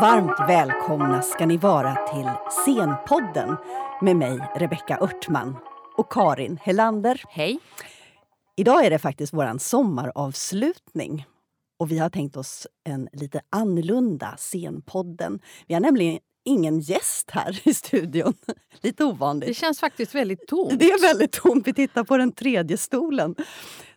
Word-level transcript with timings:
Varmt 0.00 0.48
välkomna 0.48 1.22
ska 1.22 1.46
ni 1.46 1.56
vara 1.56 1.94
till 1.94 2.30
Scenpodden 2.50 3.56
med 4.02 4.16
mig, 4.16 4.38
Rebecka 4.56 4.98
Örtman 5.00 5.56
och 5.96 6.12
Karin 6.12 6.58
Helander. 6.62 7.22
Hej. 7.28 7.58
Idag 8.56 8.84
är 8.84 8.90
det 8.90 8.98
faktiskt 8.98 9.32
vår 9.32 9.58
sommaravslutning 9.58 11.26
och 11.78 11.90
vi 11.90 11.98
har 11.98 12.10
tänkt 12.10 12.36
oss 12.36 12.66
en 12.84 13.08
lite 13.12 13.40
annorlunda 13.50 14.34
Scenpodden. 14.38 15.40
Vi 15.66 15.74
har 15.74 15.80
nämligen 15.80 16.18
ingen 16.44 16.80
gäst 16.80 17.30
här 17.30 17.60
i 17.64 17.74
studion. 17.74 18.34
Lite 18.80 19.04
ovanligt. 19.04 19.48
Det 19.48 19.54
känns 19.54 19.80
faktiskt 19.80 20.14
väldigt 20.14 20.46
tomt. 20.46 20.78
Det 20.78 20.90
är 20.90 21.02
väldigt 21.02 21.32
tomt. 21.32 21.66
Vi 21.66 21.74
tittar 21.74 22.04
på 22.04 22.16
den 22.16 22.32
tredje 22.32 22.76
stolen. 22.76 23.34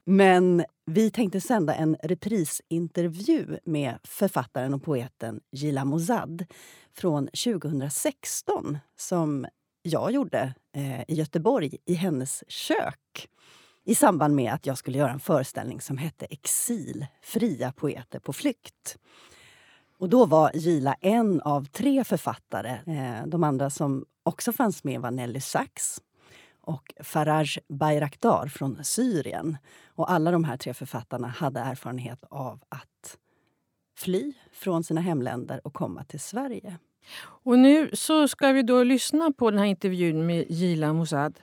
Men 0.06 0.64
vi 0.92 1.12
tänkte 1.12 1.42
sända 1.42 1.76
en 1.76 1.98
reprisintervju 2.04 3.60
med 3.64 3.98
författaren 4.04 4.74
och 4.74 4.84
poeten 4.84 5.40
Gila 5.52 5.86
Mozad 5.86 6.46
från 6.94 7.28
2016 7.28 8.78
som 8.98 9.48
jag 9.82 10.12
gjorde 10.12 10.54
eh, 10.76 11.02
i 11.02 11.16
Göteborg 11.16 11.78
i 11.86 11.94
hennes 11.94 12.44
kök 12.48 13.30
i 13.86 13.96
samband 13.96 14.36
med 14.36 14.54
att 14.54 14.66
jag 14.66 14.78
skulle 14.78 14.98
göra 14.98 15.12
en 15.12 15.20
föreställning 15.20 15.82
som 15.82 15.98
hette 15.98 16.26
Exil, 16.26 17.06
fria 17.22 17.72
poeter 17.72 18.20
på 18.20 18.34
flykt. 18.34 18.98
Och 19.98 20.10
då 20.10 20.26
var 20.26 20.52
Gila 20.54 20.94
en 20.94 21.42
av 21.42 21.66
tre 21.66 22.04
författare. 22.04 22.70
Eh, 22.70 23.28
de 23.28 23.44
andra 23.44 23.70
som 23.70 24.06
också 24.24 24.52
fanns 24.52 24.84
med 24.84 25.02
var 25.02 25.12
Nelly 25.12 25.42
Sachs 25.42 26.02
och 26.70 26.94
Faraj 27.00 27.48
Bayraktar 27.68 28.48
från 28.48 28.84
Syrien. 28.84 29.58
Och 29.96 30.12
alla 30.12 30.32
de 30.32 30.44
här 30.44 30.58
tre 30.58 30.74
författarna 30.74 31.28
hade 31.28 31.60
erfarenhet 31.60 32.24
av 32.30 32.64
att 32.70 33.18
fly 33.98 34.34
från 34.52 34.84
sina 34.84 35.02
hemländer 35.02 35.62
och 35.64 35.74
komma 35.74 36.04
till 36.04 36.20
Sverige. 36.20 36.78
Och 37.22 37.60
nu 37.60 37.90
så 37.94 38.28
ska 38.28 38.52
vi 38.52 38.64
då 38.64 38.84
lyssna 38.84 39.32
på 39.32 39.52
den 39.52 39.60
här 39.60 39.66
intervjun 39.66 40.26
med 40.26 40.46
Gila 40.50 40.94
Mossad. 40.94 41.40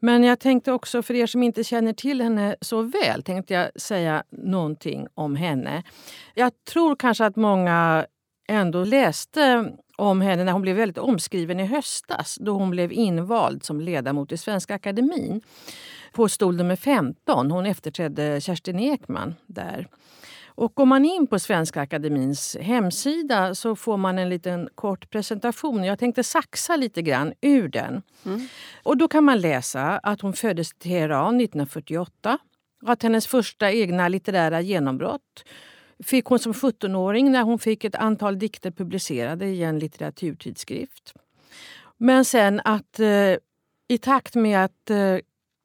Men 0.00 0.24
jag 0.24 0.40
tänkte 0.40 0.72
också, 0.72 1.02
för 1.02 1.14
er 1.14 1.26
som 1.26 1.42
inte 1.42 1.64
känner 1.64 1.92
till 1.92 2.20
henne 2.20 2.56
så 2.60 2.82
väl, 2.82 3.22
tänkte 3.22 3.54
jag 3.54 3.80
säga 3.80 4.24
någonting 4.30 5.06
om 5.14 5.36
henne. 5.36 5.82
Jag 6.34 6.52
tror 6.64 6.96
kanske 6.96 7.26
att 7.26 7.36
många 7.36 8.06
ändå 8.48 8.84
läste 8.84 9.72
om 9.96 10.20
henne 10.20 10.44
när 10.44 10.52
hon 10.52 10.62
blev 10.62 10.76
väldigt 10.76 10.98
omskriven 10.98 11.60
i 11.60 11.66
höstas 11.66 12.38
då 12.40 12.52
hon 12.52 12.70
blev 12.70 12.92
invald 12.92 13.64
som 13.64 13.80
ledamot 13.80 14.32
i 14.32 14.36
Svenska 14.36 14.74
Akademin 14.74 15.40
på 16.12 16.28
stol 16.28 16.56
nummer 16.56 16.76
15. 16.76 17.50
Hon 17.50 17.66
efterträdde 17.66 18.40
Kerstin 18.40 18.78
Ekman 18.78 19.34
där. 19.46 19.88
Och 20.46 20.74
går 20.74 20.86
man 20.86 21.04
in 21.04 21.26
på 21.26 21.38
Svenska 21.38 21.80
Akademins 21.80 22.56
hemsida 22.60 23.54
så 23.54 23.76
får 23.76 23.96
man 23.96 24.18
en 24.18 24.28
liten 24.28 24.68
kort 24.74 25.10
presentation. 25.10 25.84
Jag 25.84 25.98
tänkte 25.98 26.24
saxa 26.24 26.76
lite 26.76 27.02
grann 27.02 27.32
ur 27.40 27.68
den. 27.68 28.02
Mm. 28.24 28.48
Och 28.82 28.96
då 28.96 29.08
kan 29.08 29.24
man 29.24 29.40
läsa 29.40 29.98
att 29.98 30.20
hon 30.20 30.32
föddes 30.32 30.72
i 30.72 30.74
Teheran 30.74 31.40
1948 31.40 32.38
och 32.82 32.92
att 32.92 33.02
hennes 33.02 33.26
första 33.26 33.72
egna 33.72 34.08
litterära 34.08 34.60
genombrott 34.60 35.44
fick 36.04 36.24
hon 36.24 36.38
som 36.38 36.52
17-åring 36.52 37.32
när 37.32 37.42
hon 37.42 37.58
fick 37.58 37.84
ett 37.84 37.94
antal 37.94 38.38
dikter 38.38 38.70
publicerade 38.70 39.46
i 39.46 39.62
en 39.62 39.78
litteraturtidskrift. 39.78 41.14
Men 41.96 42.24
sen 42.24 42.60
att 42.64 43.00
eh, 43.00 43.34
i 43.88 43.98
takt 43.98 44.34
med 44.34 44.64
att 44.64 44.90
eh, 44.90 45.16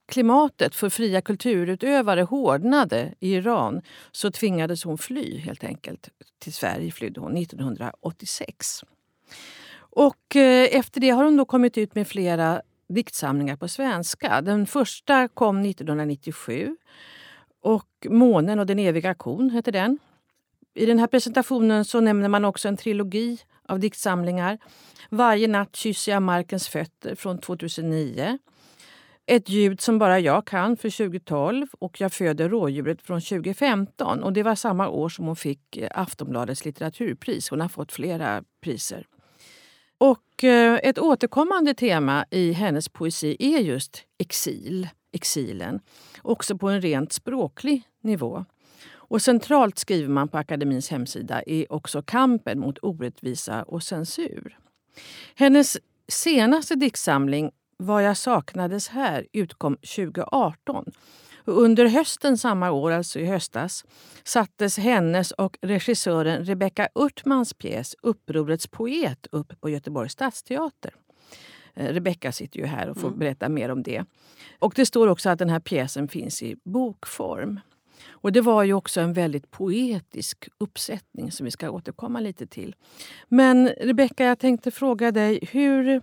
klimatet 0.08 0.76
för 0.76 0.90
fria 0.90 1.22
kulturutövare 1.22 2.22
hårdnade 2.22 3.14
i 3.20 3.34
Iran 3.34 3.82
så 4.12 4.32
tvingades 4.32 4.84
hon 4.84 4.98
fly 4.98 5.38
helt 5.38 5.64
enkelt. 5.64 6.10
Till 6.40 6.54
Sverige 6.54 6.92
flydde 6.92 7.20
hon 7.20 7.38
1986. 7.38 8.84
Och 9.76 10.36
eh, 10.36 10.68
efter 10.72 11.02
det 11.02 11.10
har 11.10 11.24
hon 11.24 11.38
då 11.38 11.46
kommit 11.46 11.78
ut 11.78 11.96
med 11.96 12.08
flera 12.08 12.62
diktsamlingar 12.90 13.56
på 13.56 13.68
svenska. 13.68 14.42
Den 14.42 14.68
första 14.68 15.28
kom 15.28 15.66
1997. 15.66 16.78
Och 17.62 18.08
Månen 18.10 18.60
och 18.60 18.66
den 18.66 18.80
eviga 18.80 19.14
kon 19.14 19.50
heter 19.50 19.72
den. 19.72 20.00
I 20.74 20.86
den 20.86 21.00
här 21.00 21.08
presentationen 21.08 21.86
så 21.86 22.00
nämner 22.02 22.30
man 22.30 22.46
också 22.46 22.68
en 22.68 22.78
trilogi 22.78 23.38
av 23.68 23.80
diktsamlingar. 23.80 24.58
Varje 25.10 25.48
natt 25.48 25.76
kysser 25.76 26.12
jag 26.12 26.22
markens 26.22 26.68
fötter 26.68 27.16
från 27.16 27.38
2009. 27.38 28.38
Ett 29.26 29.50
ljud 29.50 29.82
som 29.82 30.00
bara 30.00 30.20
jag 30.20 30.48
kan 30.48 30.78
för 30.78 30.90
2012 30.90 31.68
och 31.80 32.02
Jag 32.02 32.14
föder 32.14 32.50
rådjuret 32.50 33.02
från 33.02 33.22
2015. 33.22 34.24
Och 34.24 34.34
Det 34.34 34.44
var 34.44 34.56
samma 34.56 34.90
år 34.90 35.10
som 35.10 35.26
hon 35.26 35.36
fick 35.36 35.78
eh, 35.78 35.90
Aftonbladets 35.92 36.66
litteraturpris. 36.66 37.50
Hon 37.50 37.62
har 37.62 37.68
fått 37.68 37.92
flera 37.92 38.44
priser. 38.62 39.08
Och 39.98 40.44
eh, 40.44 40.80
Ett 40.84 41.00
återkommande 41.00 41.74
tema 41.74 42.26
i 42.32 42.52
hennes 42.52 42.90
poesi 42.90 43.36
är 43.40 43.60
just 43.60 44.04
exil, 44.18 44.88
exilen. 45.12 45.80
Också 46.22 46.58
på 46.58 46.70
en 46.70 46.82
rent 46.82 47.14
språklig 47.14 47.82
nivå. 48.02 48.46
Och 49.14 49.22
centralt 49.22 49.78
skriver 49.78 50.10
man 50.10 50.28
på 50.28 50.38
akademins 50.38 50.90
hemsida 50.90 51.42
är 51.46 51.74
också 51.74 52.02
kampen 52.02 52.60
mot 52.60 52.78
orättvisa 52.82 53.64
och 53.64 53.84
censur. 53.84 54.58
Hennes 55.36 55.78
senaste 56.08 56.76
diktsamling 56.76 57.52
Vad 57.78 58.04
jag 58.04 58.18
saknades 58.18 58.88
här 58.88 59.28
utkom 59.32 59.76
2018. 59.76 60.92
Och 61.46 61.62
under 61.62 61.86
hösten 61.86 62.38
samma 62.38 62.72
år, 62.72 62.92
alltså 62.92 63.20
i 63.20 63.26
höstas, 63.26 63.86
sattes 64.24 64.78
hennes 64.78 65.32
och 65.32 65.58
regissören 65.62 66.46
Rebecka 66.46 66.88
Örtmans 66.96 67.54
pjäs 67.54 67.96
Upprorets 68.02 68.68
poet 68.68 69.28
upp 69.32 69.62
på 69.62 69.70
Göteborgs 69.70 70.14
stadsteater. 70.14 70.96
Eh, 71.74 71.94
Rebecka 71.94 72.32
sitter 72.32 72.60
ju 72.60 72.66
här 72.66 72.90
och 72.90 72.98
får 72.98 73.08
mm. 73.08 73.20
berätta 73.20 73.50
mer 73.50 73.72
om 73.72 73.84
det. 73.84 74.06
Och 74.60 74.74
Det 74.76 74.86
står 74.86 75.08
också 75.08 75.30
att 75.30 75.40
den 75.40 75.50
här 75.50 75.60
pjäsen 75.60 76.08
finns 76.08 76.44
i 76.44 76.56
bokform. 76.64 77.60
Och 78.08 78.32
det 78.32 78.42
var 78.42 78.64
ju 78.64 78.74
också 78.74 79.02
en 79.02 79.14
väldigt 79.14 79.52
poetisk 79.52 80.50
uppsättning 80.58 81.32
som 81.32 81.46
vi 81.46 81.52
ska 81.52 81.72
återkomma 81.72 82.20
lite 82.20 82.48
till. 82.48 82.76
Men 83.28 83.68
Rebecka, 83.68 84.26
jag 84.26 84.40
tänkte 84.40 84.72
fråga 84.72 85.12
dig, 85.12 85.40
hur 85.52 86.02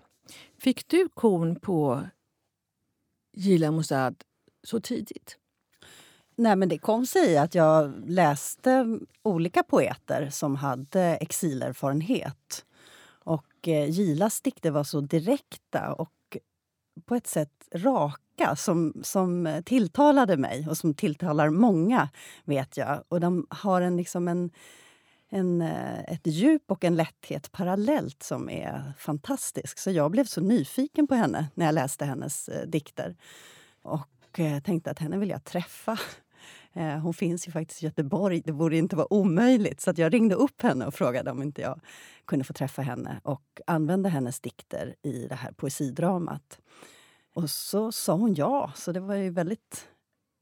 fick 0.59 0.89
du 0.89 1.09
korn 1.09 1.61
på 1.61 2.03
Gila 3.37 3.71
Mossad 3.71 4.17
så 4.63 4.81
tidigt? 4.81 5.37
Nej, 6.37 6.57
men 6.57 6.69
det 6.69 6.79
kom 6.79 7.07
sig 7.07 7.39
att 7.39 7.55
jag 7.55 7.93
läste 8.07 8.99
olika 9.23 9.63
poeter 9.63 10.29
som 10.31 10.57
hade 10.57 11.03
exilerfarenhet. 11.03 12.65
Och 13.25 13.69
eh, 13.69 13.91
Gilas 13.91 14.41
dikter 14.41 14.71
var 14.71 14.85
så 14.85 15.01
direkta 15.01 15.93
och 15.93 16.37
på 17.05 17.15
ett 17.15 17.27
sätt 17.27 17.69
raka 17.75 18.21
starka 18.41 18.57
som, 18.57 18.93
som 19.03 19.63
tilltalade 19.65 20.37
mig 20.37 20.67
och 20.69 20.77
som 20.77 20.95
tilltalar 20.95 21.51
många, 21.51 22.09
vet 22.45 22.77
jag. 22.77 23.05
Och 23.09 23.21
de 23.21 23.47
har 23.51 23.81
en, 23.81 23.97
liksom 23.97 24.29
en, 24.29 24.51
en, 25.31 25.63
eh, 25.63 26.01
ett 26.01 26.27
djup 26.27 26.71
och 26.71 26.85
en 26.85 26.97
lätthet 26.97 27.53
parallellt 27.53 28.23
som 28.23 28.51
är 28.51 28.93
fantastisk. 28.99 29.79
Så 29.79 29.91
jag 29.91 30.11
blev 30.11 30.25
så 30.25 30.41
nyfiken 30.41 31.07
på 31.07 31.15
henne 31.15 31.49
när 31.55 31.67
jag 31.67 31.75
läste 31.75 32.05
hennes 32.05 32.49
eh, 32.49 32.67
dikter. 32.67 33.17
Och 33.83 34.39
eh, 34.39 34.61
tänkte 34.61 34.91
att 34.91 34.99
henne 34.99 35.19
vill 35.19 35.31
jag 35.31 35.45
träffa. 35.45 35.99
Eh, 36.73 36.99
hon 36.99 37.15
finns 37.15 37.49
ju 37.49 37.53
faktiskt 37.53 37.83
i 37.83 37.87
Göteborg. 37.87 38.43
Det 38.45 38.53
borde 38.53 38.77
inte 38.77 38.97
vara 38.97 39.13
omöjligt. 39.13 39.81
Så 39.81 39.93
jag 39.97 40.15
ringde 40.15 40.35
upp 40.35 40.63
henne 40.63 40.87
och 40.87 40.95
frågade 40.95 41.31
om 41.31 41.43
inte 41.43 41.63
jag 41.63 41.81
kunde 42.25 42.45
få 42.45 42.53
träffa 42.53 42.83
henne 42.83 43.21
och 43.23 43.61
använda 43.67 44.09
hennes 44.09 44.41
dikter 44.41 44.95
i 45.03 45.27
det 45.29 45.35
här 45.35 45.53
poesidramat. 45.53 46.59
Och 47.35 47.51
så 47.51 47.93
sa 47.93 48.15
hon 48.15 48.35
ja, 48.35 48.73
så 48.77 48.93
det 48.93 49.01
var 49.01 49.15
ju 49.15 49.31
väldigt 49.31 49.89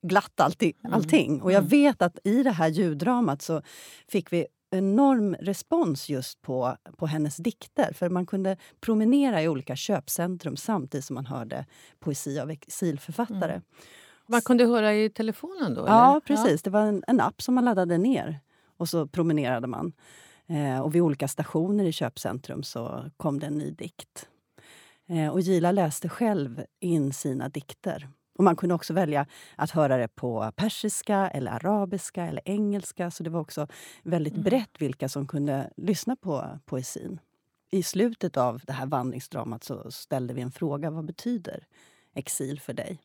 glatt 0.02 0.40
allting. 0.40 0.72
Mm. 0.84 0.94
allting. 0.94 1.42
Och 1.42 1.52
jag 1.52 1.58
mm. 1.58 1.68
vet 1.68 2.02
att 2.02 2.18
i 2.24 2.42
det 2.42 2.50
här 2.50 2.68
ljuddramat 2.68 3.42
så 3.42 3.62
fick 4.08 4.32
vi 4.32 4.46
enorm 4.70 5.34
respons 5.34 6.08
just 6.08 6.42
på, 6.42 6.76
på 6.96 7.06
hennes 7.06 7.36
dikter. 7.36 7.92
För 7.92 8.08
man 8.08 8.26
kunde 8.26 8.56
promenera 8.80 9.42
i 9.42 9.48
olika 9.48 9.76
köpcentrum 9.76 10.56
samtidigt 10.56 11.04
som 11.04 11.14
man 11.14 11.26
hörde 11.26 11.66
poesi 11.98 12.40
av 12.40 12.50
exilförfattare. 12.50 13.52
Mm. 13.52 13.62
Man 14.26 14.42
kunde 14.42 14.64
höra 14.64 14.94
i 14.94 15.10
telefonen 15.10 15.74
då? 15.74 15.80
Eller? 15.80 15.92
Ja, 15.92 16.20
precis. 16.26 16.52
Ja. 16.52 16.58
Det 16.64 16.70
var 16.70 16.80
en, 16.80 17.04
en, 17.06 17.20
app 17.20 17.42
som 17.42 17.54
man 17.54 17.64
laddade 17.64 17.98
ner 17.98 18.40
och 18.76 18.88
så 18.88 19.06
promenerade 19.06 19.66
man. 19.66 19.92
Eh, 20.46 20.80
och 20.80 20.94
vid 20.94 21.02
olika 21.02 21.28
stationer 21.28 21.84
i 21.84 21.92
köpcentrum 21.92 22.62
så 22.62 23.10
kom 23.16 23.38
det 23.38 23.46
en 23.46 23.58
ny 23.58 23.70
dikt. 23.70 24.28
Eh, 25.08 25.28
och 25.28 25.40
Gila 25.40 25.72
läste 25.72 26.08
själv 26.08 26.64
in 26.80 27.12
sina 27.12 27.48
dikter. 27.48 28.08
Och 28.38 28.44
man 28.44 28.56
kunde 28.56 28.74
också 28.74 28.94
välja 28.94 29.26
att 29.56 29.70
höra 29.70 29.96
det 29.96 30.08
på 30.08 30.52
persiska, 30.56 31.28
eller 31.28 31.50
arabiska 31.50 32.26
eller 32.26 32.42
engelska. 32.44 33.10
Så 33.10 33.22
det 33.22 33.30
var 33.30 33.40
också 33.40 33.66
väldigt 34.02 34.32
mm. 34.32 34.44
brett 34.44 34.70
vilka 34.78 35.08
som 35.08 35.26
kunde 35.26 35.70
lyssna 35.76 36.16
på 36.16 36.58
poesin. 36.64 37.20
I 37.70 37.82
slutet 37.82 38.36
av 38.36 38.62
det 38.66 38.72
här 38.72 38.86
vandringsdramat 38.86 39.64
så 39.64 39.90
ställde 39.90 40.34
vi 40.34 40.42
en 40.42 40.50
fråga. 40.50 40.90
Vad 40.90 41.04
betyder 41.04 41.66
exil 42.14 42.60
för 42.60 42.72
dig? 42.72 42.98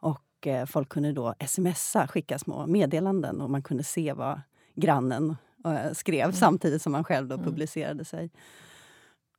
Och 0.00 0.46
eh, 0.46 0.66
folk 0.66 0.88
kunde 0.88 1.12
då 1.12 1.34
smsa, 1.46 2.06
skicka 2.06 2.38
små 2.38 2.66
meddelanden 2.66 3.40
och 3.40 3.50
man 3.50 3.62
kunde 3.62 3.84
se 3.84 4.12
vad 4.12 4.40
grannen 4.74 5.36
och 5.64 5.96
skrev 5.96 6.24
mm. 6.24 6.32
samtidigt 6.32 6.82
som 6.82 6.94
han 6.94 7.04
själv 7.04 7.28
då 7.28 7.34
mm. 7.34 7.46
publicerade 7.46 8.04
sig. 8.04 8.30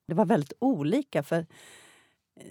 Det 0.07 0.13
var 0.13 0.25
väldigt 0.25 0.53
olika. 0.59 1.23
för 1.23 1.45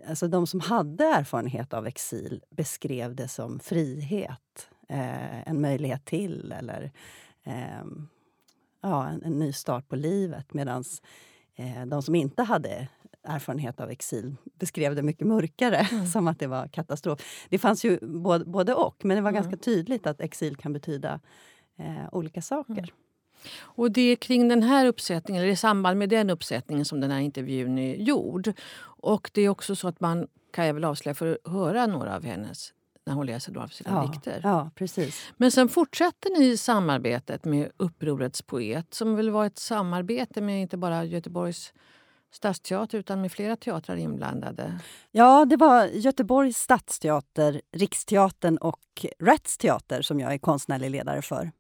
alltså 0.09 0.29
De 0.29 0.47
som 0.47 0.61
hade 0.61 1.05
erfarenhet 1.05 1.75
av 1.75 1.87
exil 1.87 2.43
beskrev 2.51 3.15
det 3.15 3.29
som 3.29 3.61
frihet, 3.61 4.69
eh, 4.89 5.49
en 5.49 5.61
möjlighet 5.61 6.05
till 6.05 6.53
eller 6.53 6.93
eh, 7.45 7.85
ja, 8.83 9.09
en, 9.09 9.23
en, 9.23 9.39
ny 9.39 9.53
start 9.53 9.89
på 9.89 9.97
livet. 9.97 10.55
Medan 10.55 10.85
eh, 11.57 11.87
de 11.87 12.03
som 12.03 12.15
inte 12.15 12.43
hade 12.43 12.89
erfarenhet 13.23 13.81
av 13.81 13.91
exil 13.91 14.37
beskrev 14.55 14.95
det 14.95 15.03
mycket 15.03 15.27
mörkare, 15.27 15.77
mm. 15.93 16.07
som 16.07 16.29
att 16.29 16.39
det 16.39 16.47
var 16.47 16.69
katastrof. 16.69 17.47
Det 17.49 17.59
fanns 17.59 17.85
ju 17.85 17.99
både, 18.03 18.45
både 18.45 18.75
och, 18.75 19.05
men 19.05 19.17
det 19.17 19.23
var 19.23 19.31
mm. 19.31 19.43
ganska 19.43 19.57
tydligt 19.57 20.07
att 20.07 20.21
exil 20.21 20.57
kan 20.57 20.73
betyda 20.73 21.21
eh, 21.79 22.09
olika 22.13 22.43
saker. 22.43 22.73
Mm. 22.73 22.91
Och 23.61 23.93
det 23.93 24.01
är 24.01 24.17
kring 24.17 24.49
den 24.49 24.63
här 24.63 24.87
uppsättningen, 24.87 25.43
eller 25.43 25.53
i 25.53 25.57
samband 25.57 25.99
med 25.99 26.09
den 26.09 26.31
uppsättningen 26.31 26.85
som 26.85 27.01
den 27.01 27.11
här 27.11 27.21
intervjun 27.21 27.79
är 27.79 27.95
gjord. 27.95 28.53
Och 28.83 29.31
det 29.35 29.43
är 29.43 29.49
också 29.49 29.77
så 29.77 29.89
att 29.89 30.01
man, 30.01 30.27
kan 30.53 30.67
jag 30.67 30.75
väl 30.75 30.85
avslöja, 30.85 31.15
får 31.15 31.39
höra 31.45 31.87
några 31.87 32.17
av 32.17 32.25
hennes 32.25 32.73
när 33.07 33.15
hon 33.15 33.27
läser 33.27 33.53
några 33.53 33.65
av 33.65 33.69
sina 33.69 33.91
ja, 33.91 34.13
dikter. 34.13 34.41
Ja, 34.43 34.71
precis. 34.75 35.33
Men 35.37 35.51
sen 35.51 35.69
fortsätter 35.69 36.39
ni 36.39 36.57
samarbetet 36.57 37.45
med 37.45 37.71
Upprorets 37.77 38.43
poet 38.43 38.95
som 38.95 39.17
väl 39.17 39.31
var 39.31 39.47
ett 39.47 39.59
samarbete 39.59 40.41
med 40.41 40.63
inte 40.63 40.77
bara 40.77 41.05
Göteborgs 41.05 41.73
stadsteater 42.33 42.99
utan 42.99 43.21
med 43.21 43.33
flera 43.33 43.57
teatrar 43.57 43.97
inblandade. 43.97 44.79
Ja, 45.11 45.45
det 45.45 45.57
var 45.57 45.87
Göteborgs 45.87 46.57
stadsteater, 46.57 47.61
Riksteatern 47.73 48.57
och 48.57 48.81
Rats 49.23 49.59
teater 49.59 50.03
som 50.03 50.21
jag 50.21 50.35
är 50.35 50.39
konstnärlig 50.39 50.91
ledare 50.91 51.23
för. 51.23 51.51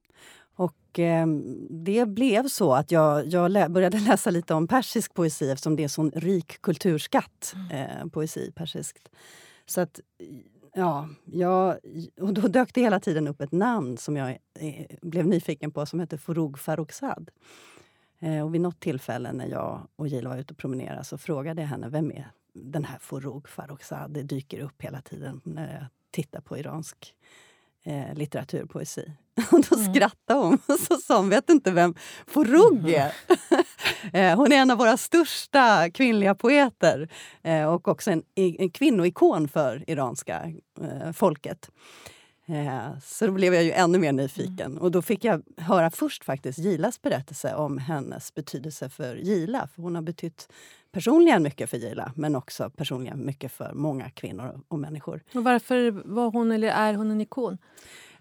Och 0.61 0.99
eh, 0.99 1.27
det 1.71 2.07
blev 2.09 2.49
så 2.49 2.75
att 2.75 2.91
jag, 2.91 3.27
jag 3.27 3.51
lä 3.51 3.69
började 3.69 4.01
läsa 4.09 4.31
lite 4.31 4.55
om 4.55 4.69
persisk 4.69 5.15
poesi 5.15 5.51
eftersom 5.51 5.77
det 5.77 5.83
är 5.83 5.85
en 5.85 5.89
sån 5.89 6.11
rik 6.11 6.63
kulturskatt, 6.63 7.55
mm. 7.55 7.71
eh, 7.71 8.07
poesi 8.07 8.53
persiskt. 8.55 9.09
Så 9.67 9.81
att, 9.81 10.01
ja, 10.75 11.09
jag, 11.25 11.79
och 12.21 12.35
då 12.35 12.49
dök 12.49 12.75
det 12.75 12.81
hela 12.81 13.01
tiden 13.01 13.29
upp 13.29 13.41
ett 13.41 13.53
namn 13.53 13.97
som 13.97 14.17
jag 14.17 14.31
eh, 14.31 14.97
blev 15.03 15.27
nyfiken 15.27 15.71
på 15.71 15.87
som 15.87 16.01
heter 16.01 16.17
Forog 16.17 16.59
Farrokhzad. 16.59 17.31
Eh, 18.19 18.45
och 18.45 18.55
vid 18.55 18.61
något 18.61 18.81
tillfälle 18.81 19.33
när 19.33 19.47
jag 19.47 19.81
och 19.97 20.09
Gila 20.09 20.29
var 20.29 20.37
ute 20.37 20.53
och 20.53 20.59
promenerade 20.59 21.05
så 21.05 21.19
frågade 21.19 21.63
jag 21.63 21.69
henne 21.69 21.89
vem 21.89 22.11
är 22.11 22.31
den 22.53 22.85
här 22.85 22.99
Forog 22.99 23.49
Farrokhzad? 23.49 24.11
Det 24.11 24.23
dyker 24.23 24.61
upp 24.61 24.83
hela 24.83 25.01
tiden 25.01 25.41
när 25.45 25.75
jag 25.75 25.87
tittar 26.11 26.41
på 26.41 26.59
iransk 26.59 27.15
eh, 27.85 28.15
litteraturpoesi. 28.15 29.13
Och 29.51 29.65
då 29.71 29.77
mm. 29.77 29.95
skrattade 29.95 30.41
hon 30.41 30.59
och 30.67 30.81
så 30.89 30.97
sa 30.97 31.17
hon, 31.17 31.29
vet 31.29 31.51
inte 31.51 31.71
vem 31.71 31.95
Forog 32.27 32.91
är? 32.91 33.13
Mm. 34.13 34.39
hon 34.39 34.53
är 34.53 34.57
en 34.57 34.71
av 34.71 34.79
våra 34.79 34.97
största 34.97 35.91
kvinnliga 35.91 36.35
poeter 36.35 37.09
eh, 37.43 37.65
och 37.65 37.89
också 37.89 38.11
en, 38.11 38.23
en 38.35 38.71
kvinnoikon 38.71 39.49
för 39.49 39.91
iranska 39.91 40.53
eh, 40.81 41.13
folket. 41.13 41.71
Eh, 42.51 42.99
så 43.03 43.27
då 43.27 43.33
blev 43.33 43.55
jag 43.55 43.65
ju 43.65 43.73
ännu 43.73 43.99
mer 43.99 44.13
nyfiken. 44.13 44.71
Mm. 44.71 44.79
Och 44.79 44.91
då 44.91 45.03
fick 45.03 45.25
jag 45.25 45.43
höra 45.57 45.91
först 45.91 46.25
faktiskt 46.25 46.59
Gilas 46.59 47.03
berättelse 47.03 47.55
om 47.55 47.79
hennes 47.79 48.35
betydelse 48.35 48.89
för 48.89 49.17
Gila. 49.17 49.69
För 49.75 49.83
hon 49.83 49.95
har 49.95 50.03
betytt 50.03 50.49
personligen 50.93 51.43
mycket 51.43 51.71
för 51.71 51.77
Gila, 51.77 52.13
men 52.17 52.37
också 52.37 52.71
personligen 52.71 53.27
mycket 53.27 53.53
för 53.53 53.73
många 53.75 54.11
kvinnor 54.11 54.61
och 54.69 54.79
människor. 54.79 55.23
Och 55.35 55.45
varför 55.45 55.91
var 55.91 56.31
hon 56.31 56.53
eller 56.53 56.69
är 56.69 56.95
hon 56.95 57.11
en 57.11 57.21
ikon? 57.21 57.59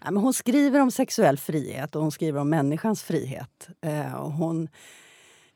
Ja, 0.00 0.10
men 0.10 0.22
hon 0.22 0.34
skriver 0.34 0.80
om 0.80 0.90
sexuell 0.90 1.38
frihet 1.38 1.96
och 1.96 2.02
hon 2.02 2.12
skriver 2.12 2.40
om 2.40 2.50
människans 2.50 3.02
frihet. 3.02 3.68
Eh, 3.80 4.14
och 4.14 4.32
hon 4.32 4.68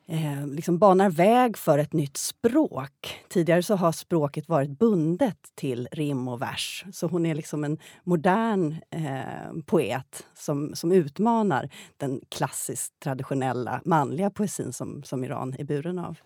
eh, 0.06 0.46
liksom 0.46 0.78
banar 0.78 1.10
väg 1.10 1.56
för 1.56 1.78
ett 1.78 1.92
nytt 1.92 2.16
språk. 2.16 3.24
Tidigare 3.28 3.62
så 3.62 3.76
har 3.76 3.92
språket 3.92 4.48
varit 4.48 4.78
bundet 4.78 5.38
till 5.54 5.88
rim 5.92 6.28
och 6.28 6.42
vers. 6.42 6.84
Så 6.92 7.06
hon 7.06 7.26
är 7.26 7.34
liksom 7.34 7.64
en 7.64 7.78
modern 8.04 8.76
eh, 8.90 9.62
poet 9.66 10.26
som, 10.34 10.74
som 10.74 10.92
utmanar 10.92 11.70
den 11.96 12.20
klassiskt 12.28 13.00
traditionella 13.00 13.80
manliga 13.84 14.30
poesin 14.30 14.72
som, 14.72 15.02
som 15.02 15.24
Iran 15.24 15.54
är 15.58 15.64
buren 15.64 15.98
av. 15.98 16.16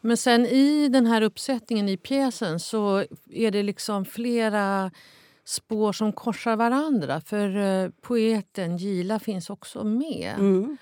Men 0.00 0.16
sen 0.16 0.46
i 0.46 0.88
den 0.88 1.06
här 1.06 1.22
uppsättningen 1.22 1.88
i 1.88 1.96
pjäsen 1.96 2.60
så 2.60 3.04
är 3.30 3.50
det 3.50 3.62
liksom 3.62 4.04
flera 4.04 4.90
spår 5.44 5.92
som 5.92 6.12
korsar 6.12 6.56
varandra. 6.56 7.20
För 7.20 7.56
eh, 7.56 7.90
poeten 8.00 8.76
Gila 8.76 9.18
finns 9.18 9.50
också 9.50 9.84
med. 9.84 10.34
Mm. 10.38 10.76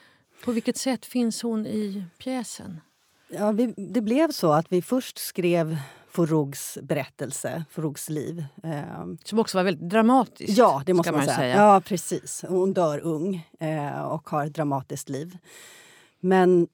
På 0.45 0.53
vilket 0.53 0.77
sätt 0.77 1.07
finns 1.07 1.43
hon 1.43 1.67
i 1.67 2.05
pjäsen? 2.19 2.81
Ja, 3.29 3.53
vi, 3.53 3.75
det 3.77 4.01
blev 4.01 4.31
så 4.31 4.53
att 4.53 4.73
vi 4.73 4.83
först 4.83 5.19
skrev 5.19 5.77
Forogs 6.09 6.79
berättelse, 6.83 7.65
Forogs 7.71 8.09
liv. 8.09 8.45
Eh, 8.63 9.07
Som 9.25 9.39
också 9.39 9.59
var 9.59 9.65
väldigt 9.65 9.91
dramatiskt. 9.91 10.59
Ja, 10.59 10.83
det 10.87 10.95
måste 10.95 11.13
man, 11.13 11.19
man 11.19 11.27
säga. 11.27 11.37
säga. 11.37 11.57
Ja, 11.57 11.81
precis. 11.81 12.45
Hon 12.49 12.73
dör 12.73 12.99
ung 12.99 13.49
eh, 13.61 14.01
och 14.01 14.29
har 14.31 14.47
ett 14.47 14.55
dramatiskt 14.55 15.09
liv. 15.09 15.39
Men 16.21 16.69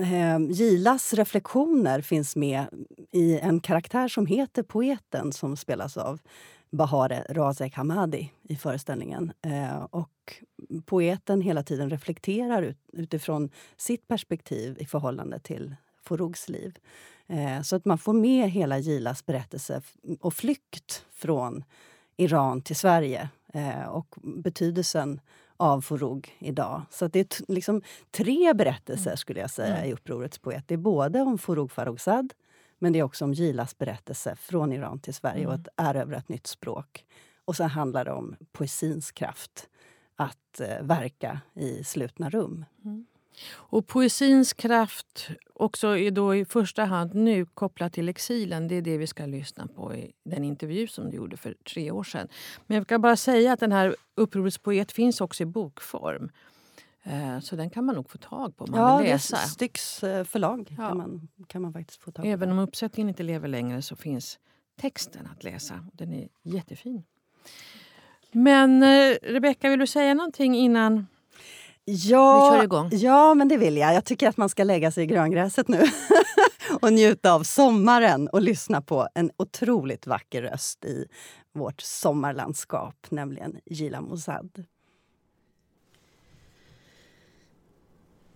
eh, 0.00 0.38
Gilas 0.50 1.14
reflektioner 1.14 2.00
finns 2.00 2.36
med 2.36 2.66
i 3.12 3.38
en 3.38 3.60
karaktär 3.60 4.08
som 4.08 4.26
heter 4.26 4.62
Poeten 4.62 5.32
som 5.32 5.56
spelas 5.56 5.96
av 5.96 6.18
Bahare 6.70 7.26
Razek 7.28 7.74
Hamadi 7.74 8.32
i 8.42 8.56
föreställningen. 8.56 9.32
Eh, 9.42 9.82
och 9.90 10.42
poeten 10.84 11.40
hela 11.40 11.62
tiden 11.62 11.90
reflekterar 11.90 12.62
ut, 12.62 12.78
utifrån 12.92 13.50
sitt 13.76 14.08
perspektiv 14.08 14.76
i 14.80 14.86
förhållande 14.86 15.38
till 15.38 15.76
Forogs 16.02 16.48
liv. 16.48 16.78
Eh, 17.26 17.62
så 17.62 17.76
att 17.76 17.84
man 17.84 17.98
får 17.98 18.12
med 18.12 18.50
hela 18.50 18.78
Gilas 18.78 19.26
berättelse 19.26 19.82
och 20.20 20.34
flykt 20.34 21.04
från 21.12 21.64
Iran 22.16 22.62
till 22.62 22.76
Sverige 22.76 23.28
eh, 23.54 23.84
och 23.84 24.14
betydelsen 24.22 25.20
av 25.56 25.80
Forog 25.80 26.36
idag. 26.38 26.82
Så 26.90 27.08
det 27.08 27.20
är 27.20 27.52
liksom 27.52 27.82
tre 28.10 28.54
berättelser 28.54 29.10
mm. 29.10 29.16
skulle 29.16 29.40
jag 29.40 29.50
säga 29.50 29.76
mm. 29.76 29.90
i 29.90 29.92
Upprorets 29.92 30.38
poet. 30.38 30.64
Det 30.66 30.74
är 30.74 30.78
både 30.78 31.20
om 31.20 31.38
Forog 31.38 31.72
Farrokhzad, 31.72 32.32
men 32.78 32.92
det 32.92 32.98
är 32.98 33.02
också 33.02 33.24
om 33.24 33.32
Gilas 33.32 33.78
berättelse 33.78 34.36
från 34.36 34.72
Iran 34.72 34.98
till 34.98 35.14
Sverige 35.14 35.44
mm. 35.44 35.48
och 35.48 35.54
att 35.54 35.68
erövra 35.76 36.16
ett 36.16 36.28
nytt 36.28 36.46
språk. 36.46 37.04
Och 37.44 37.56
sen 37.56 37.70
handlar 37.70 38.04
det 38.04 38.12
om 38.12 38.36
poesins 38.52 39.10
kraft 39.10 39.68
att 40.16 40.60
eh, 40.60 40.82
verka 40.82 41.40
i 41.54 41.84
slutna 41.84 42.30
rum. 42.30 42.64
Mm. 42.84 43.06
Och 43.50 43.86
poesins 43.86 44.52
kraft 44.52 45.28
också 45.54 45.98
är 45.98 46.10
då 46.10 46.34
i 46.34 46.44
första 46.44 46.84
hand 46.84 47.14
nu 47.14 47.46
kopplat 47.46 47.92
till 47.92 48.08
exilen. 48.08 48.68
Det 48.68 48.74
är 48.74 48.82
det 48.82 48.98
vi 48.98 49.06
ska 49.06 49.26
lyssna 49.26 49.66
på 49.66 49.94
i 49.94 50.12
den 50.24 50.44
intervju 50.44 50.86
som 50.86 51.10
du 51.10 51.16
gjorde 51.16 51.36
för 51.36 51.54
tre 51.74 51.90
år 51.90 52.04
sedan. 52.04 52.28
Men 52.66 52.76
jag 52.76 52.86
kan 52.86 53.00
bara 53.00 53.16
säga 53.16 53.52
att 53.52 53.60
den 53.60 53.72
här 53.72 53.96
Upprorets 54.14 54.58
poet 54.58 54.92
finns 54.92 55.20
också 55.20 55.42
i 55.42 55.46
bokform. 55.46 56.30
Eh, 57.06 57.40
så 57.40 57.56
den 57.56 57.70
kan 57.70 57.84
man 57.84 57.94
nog 57.94 58.10
få 58.10 58.18
tag 58.18 58.56
på 58.56 58.64
om 58.64 58.70
man 58.70 58.80
ja, 58.80 58.98
vill 58.98 59.06
läsa. 59.06 59.36
Stycks 59.36 60.04
eh, 60.04 60.24
förlag 60.24 60.74
ja. 60.78 60.88
kan, 60.88 60.98
man, 60.98 61.28
kan 61.46 61.62
man 61.62 61.72
faktiskt 61.72 62.02
få 62.02 62.10
tag 62.10 62.24
på. 62.24 62.30
Även 62.30 62.52
om 62.52 62.58
uppsättningen 62.58 63.08
inte 63.08 63.22
lever 63.22 63.48
längre 63.48 63.82
så 63.82 63.96
finns 63.96 64.38
texten 64.80 65.28
att 65.36 65.44
läsa. 65.44 65.86
Den 65.92 66.12
är 66.12 66.28
jättefin. 66.42 67.02
Men 68.32 68.82
eh, 68.82 69.16
Rebecka, 69.22 69.70
vill 69.70 69.78
du 69.78 69.86
säga 69.86 70.14
någonting 70.14 70.54
innan 70.54 71.06
ja, 71.84 72.50
vi 72.50 72.56
kör 72.56 72.64
igång? 72.64 72.88
Ja, 72.92 73.34
men 73.34 73.48
det 73.48 73.56
vill 73.56 73.76
jag. 73.76 73.94
Jag 73.94 74.04
tycker 74.04 74.28
att 74.28 74.36
man 74.36 74.48
ska 74.48 74.64
lägga 74.64 74.90
sig 74.90 75.04
i 75.04 75.06
gröngräset 75.06 75.68
nu 75.68 75.82
och 76.80 76.92
njuta 76.92 77.32
av 77.32 77.42
sommaren 77.42 78.28
och 78.28 78.42
lyssna 78.42 78.82
på 78.82 79.08
en 79.14 79.30
otroligt 79.36 80.06
vacker 80.06 80.42
röst 80.42 80.84
i 80.84 81.06
vårt 81.54 81.80
sommarlandskap, 81.80 83.06
nämligen 83.10 83.56
Gila 83.66 84.00
Mosad. 84.00 84.64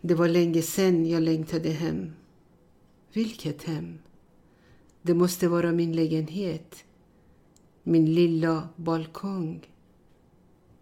Det 0.00 0.14
var 0.14 0.28
länge 0.28 0.62
sen 0.62 1.06
jag 1.06 1.22
längtade 1.22 1.70
hem. 1.70 2.12
Vilket 3.12 3.62
hem? 3.62 3.98
Det 5.02 5.14
måste 5.14 5.48
vara 5.48 5.72
min 5.72 5.92
lägenhet. 5.92 6.84
Min 7.82 8.14
lilla 8.14 8.68
balkong. 8.76 9.68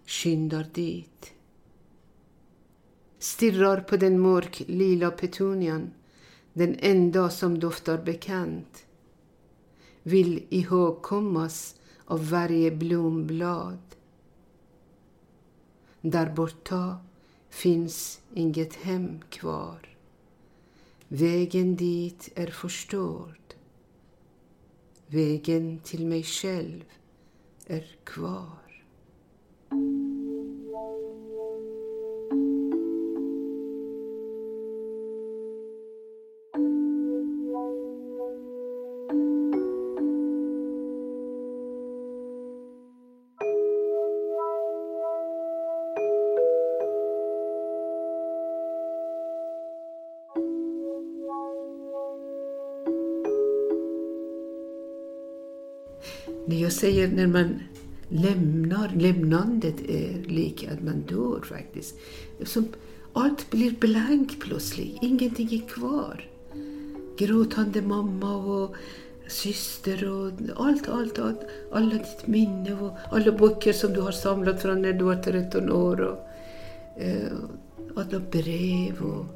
Skyndar 0.07 0.67
dit. 0.75 1.33
Stirrar 3.19 3.81
på 3.81 3.97
den 3.97 4.21
mörk 4.21 4.63
lila 4.67 5.11
petunian. 5.11 5.91
Den 6.53 6.77
enda 6.79 7.31
som 7.31 7.59
doftar 7.59 7.99
bekant. 8.05 8.87
Vill 10.03 10.47
ihågkommas 10.49 11.75
av 12.05 12.31
varje 12.31 12.71
blomblad. 12.71 13.79
Där 16.01 16.31
borta 16.31 16.97
finns 17.59 18.21
inget 18.35 18.75
hem 18.75 19.21
kvar. 19.31 19.97
Vägen 21.09 21.77
dit 21.77 22.31
är 22.35 22.47
förstörd. 22.47 23.55
Vägen 25.07 25.81
till 25.85 26.07
mig 26.07 26.23
själv 26.23 26.85
är 27.67 27.87
kvar. 28.05 28.68
Säger 56.79 57.09
när 57.09 57.27
man 57.27 57.61
lämnar, 58.09 58.93
lämnandet 58.97 59.81
är 59.89 60.23
lika 60.29 60.71
att 60.73 60.83
man 60.83 61.01
dör 61.01 61.41
faktiskt. 61.45 61.95
Som 62.45 62.69
allt 63.13 63.51
blir 63.51 63.71
blankt 63.71 64.41
plötsligt, 64.41 64.99
ingenting 65.03 65.53
är 65.53 65.69
kvar. 65.69 66.25
Gråtande 67.19 67.83
mamma 67.83 68.37
och 68.37 68.77
syster 69.29 70.09
och 70.09 70.33
allt, 70.57 70.89
allt, 70.89 71.19
allt. 71.19 71.41
Alla 71.73 71.95
ditt 71.95 72.27
minne 72.27 72.75
och 72.75 72.93
alla 73.11 73.33
böcker 73.33 73.73
som 73.73 73.93
du 73.93 74.01
har 74.01 74.13
samlat 74.13 74.63
från 74.63 74.83
när 74.83 74.93
du 74.93 75.05
var 75.05 75.17
13 75.17 75.73
år. 75.73 76.01
Och, 76.01 76.19
eh, 77.03 77.33
alla 77.97 78.21
brev 78.31 79.01
och 79.01 79.27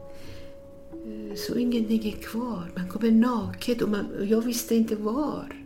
eh, 0.93 1.35
så 1.37 1.59
ingenting 1.59 2.07
är 2.07 2.23
kvar. 2.23 2.71
Man 2.77 2.89
kommer 2.89 3.11
naken 3.11 3.83
och, 3.83 3.89
man, 3.89 4.07
och 4.19 4.27
jag 4.27 4.41
visste 4.41 4.75
inte 4.75 4.97
var. 4.97 5.62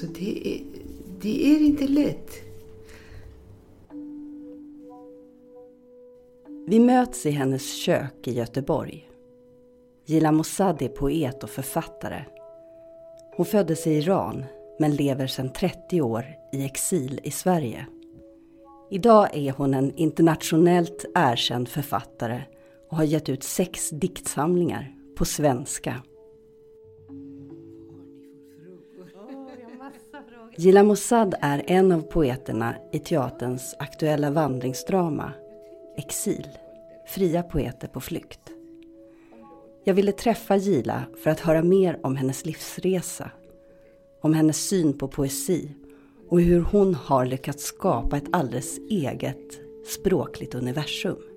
Så 0.00 0.06
det 0.06 0.48
är, 0.48 0.62
det 1.20 1.46
är 1.46 1.60
inte 1.60 1.86
lätt. 1.86 2.30
Vi 6.66 6.80
möts 6.80 7.26
i 7.26 7.30
hennes 7.30 7.74
kök 7.74 8.26
i 8.26 8.32
Göteborg. 8.32 9.08
Gila 10.06 10.32
Mossad 10.32 10.82
är 10.82 10.88
poet 10.88 11.44
och 11.44 11.50
författare. 11.50 12.24
Hon 13.36 13.46
föddes 13.46 13.86
i 13.86 13.90
Iran 13.90 14.44
men 14.78 14.96
lever 14.96 15.26
sedan 15.26 15.52
30 15.52 16.00
år 16.00 16.24
i 16.52 16.64
exil 16.64 17.20
i 17.24 17.30
Sverige. 17.30 17.86
Idag 18.90 19.28
är 19.36 19.52
hon 19.52 19.74
en 19.74 19.96
internationellt 19.96 21.04
erkänd 21.14 21.68
författare 21.68 22.42
och 22.90 22.96
har 22.96 23.04
gett 23.04 23.28
ut 23.28 23.42
sex 23.42 23.90
diktsamlingar 23.90 24.94
på 25.16 25.24
svenska. 25.24 26.02
Gila 30.56 30.82
Mossad 30.82 31.34
är 31.40 31.62
en 31.66 31.92
av 31.92 32.00
poeterna 32.00 32.74
i 32.92 32.98
teaterns 32.98 33.74
aktuella 33.78 34.30
vandringsdrama 34.30 35.32
Exil, 35.96 36.48
fria 37.06 37.42
poeter 37.42 37.88
på 37.88 38.00
flykt. 38.00 38.40
Jag 39.84 39.94
ville 39.94 40.12
träffa 40.12 40.56
Gila 40.56 41.02
för 41.22 41.30
att 41.30 41.40
höra 41.40 41.62
mer 41.62 42.00
om 42.02 42.16
hennes 42.16 42.44
livsresa, 42.46 43.30
om 44.22 44.34
hennes 44.34 44.68
syn 44.68 44.98
på 44.98 45.08
poesi 45.08 45.74
och 46.28 46.40
hur 46.40 46.60
hon 46.60 46.94
har 46.94 47.26
lyckats 47.26 47.64
skapa 47.64 48.16
ett 48.16 48.28
alldeles 48.32 48.78
eget 48.78 49.60
språkligt 49.86 50.54
universum. 50.54 51.29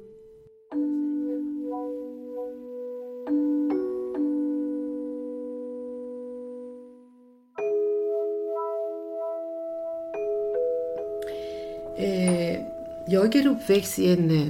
Jag 13.13 13.35
är 13.35 13.47
uppväxt 13.47 13.99
i 13.99 14.13
en 14.13 14.31
eh, 14.31 14.47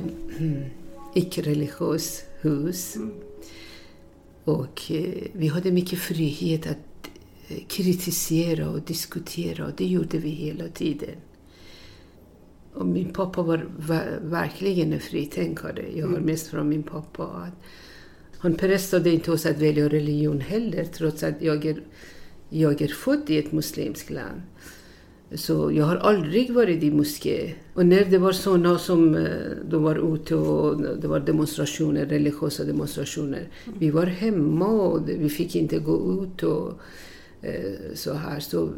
icke-religiös 1.14 2.24
hus. 2.42 2.98
Och 4.44 4.92
eh, 4.92 5.28
vi 5.34 5.48
hade 5.48 5.72
mycket 5.72 6.00
frihet 6.00 6.68
att 6.68 7.10
eh, 7.48 7.58
kritisera 7.68 8.70
och 8.70 8.82
diskutera 8.82 9.66
och 9.66 9.72
det 9.78 9.86
gjorde 9.86 10.18
vi 10.18 10.30
hela 10.30 10.68
tiden. 10.68 11.16
Och 12.74 12.86
min 12.86 13.14
pappa 13.14 13.42
var 13.42 13.66
ver 13.78 14.20
verkligen 14.22 14.94
en 14.94 15.00
fritänkare. 15.00 15.86
Jag 15.96 16.08
har 16.08 16.20
mest 16.20 16.48
från 16.48 16.70
min 16.70 16.84
pappa 16.84 17.24
att 17.24 17.64
han 18.38 18.56
pressade 18.56 19.10
inte 19.10 19.32
oss 19.32 19.46
att 19.46 19.58
välja 19.58 19.90
religion 19.90 20.42
heller 20.42 20.86
trots 20.86 21.24
att 21.24 21.42
jag 21.42 21.66
är, 21.66 21.84
jag 22.50 22.82
är 22.82 22.88
född 22.88 23.30
i 23.30 23.38
ett 23.38 23.52
muslimskt 23.52 24.10
land. 24.10 24.42
Så 25.36 25.72
jag 25.72 25.86
har 25.86 25.96
aldrig 25.96 26.54
varit 26.54 26.84
i 26.84 26.92
moské. 26.92 27.54
Och 27.74 27.86
när 27.86 28.06
det 28.06 28.18
var 28.18 28.32
sådana 28.32 28.78
som 28.78 29.16
eh, 29.16 29.26
de 29.70 29.84
var 29.84 30.16
ute 30.16 30.36
och 30.36 30.82
det 30.82 31.08
var 31.08 31.20
demonstrationer, 31.20 32.06
religiösa 32.06 32.64
demonstrationer. 32.64 33.48
Vi 33.80 33.90
var 33.90 34.06
hemma 34.06 34.68
och 34.68 35.10
vi 35.10 35.30
fick 35.30 35.56
inte 35.56 35.80
gå 35.80 36.24
ut 36.24 36.44
och 36.44 36.74
eh, 37.42 37.94
så 37.94 38.14
här. 38.14 38.40
Så, 38.40 38.70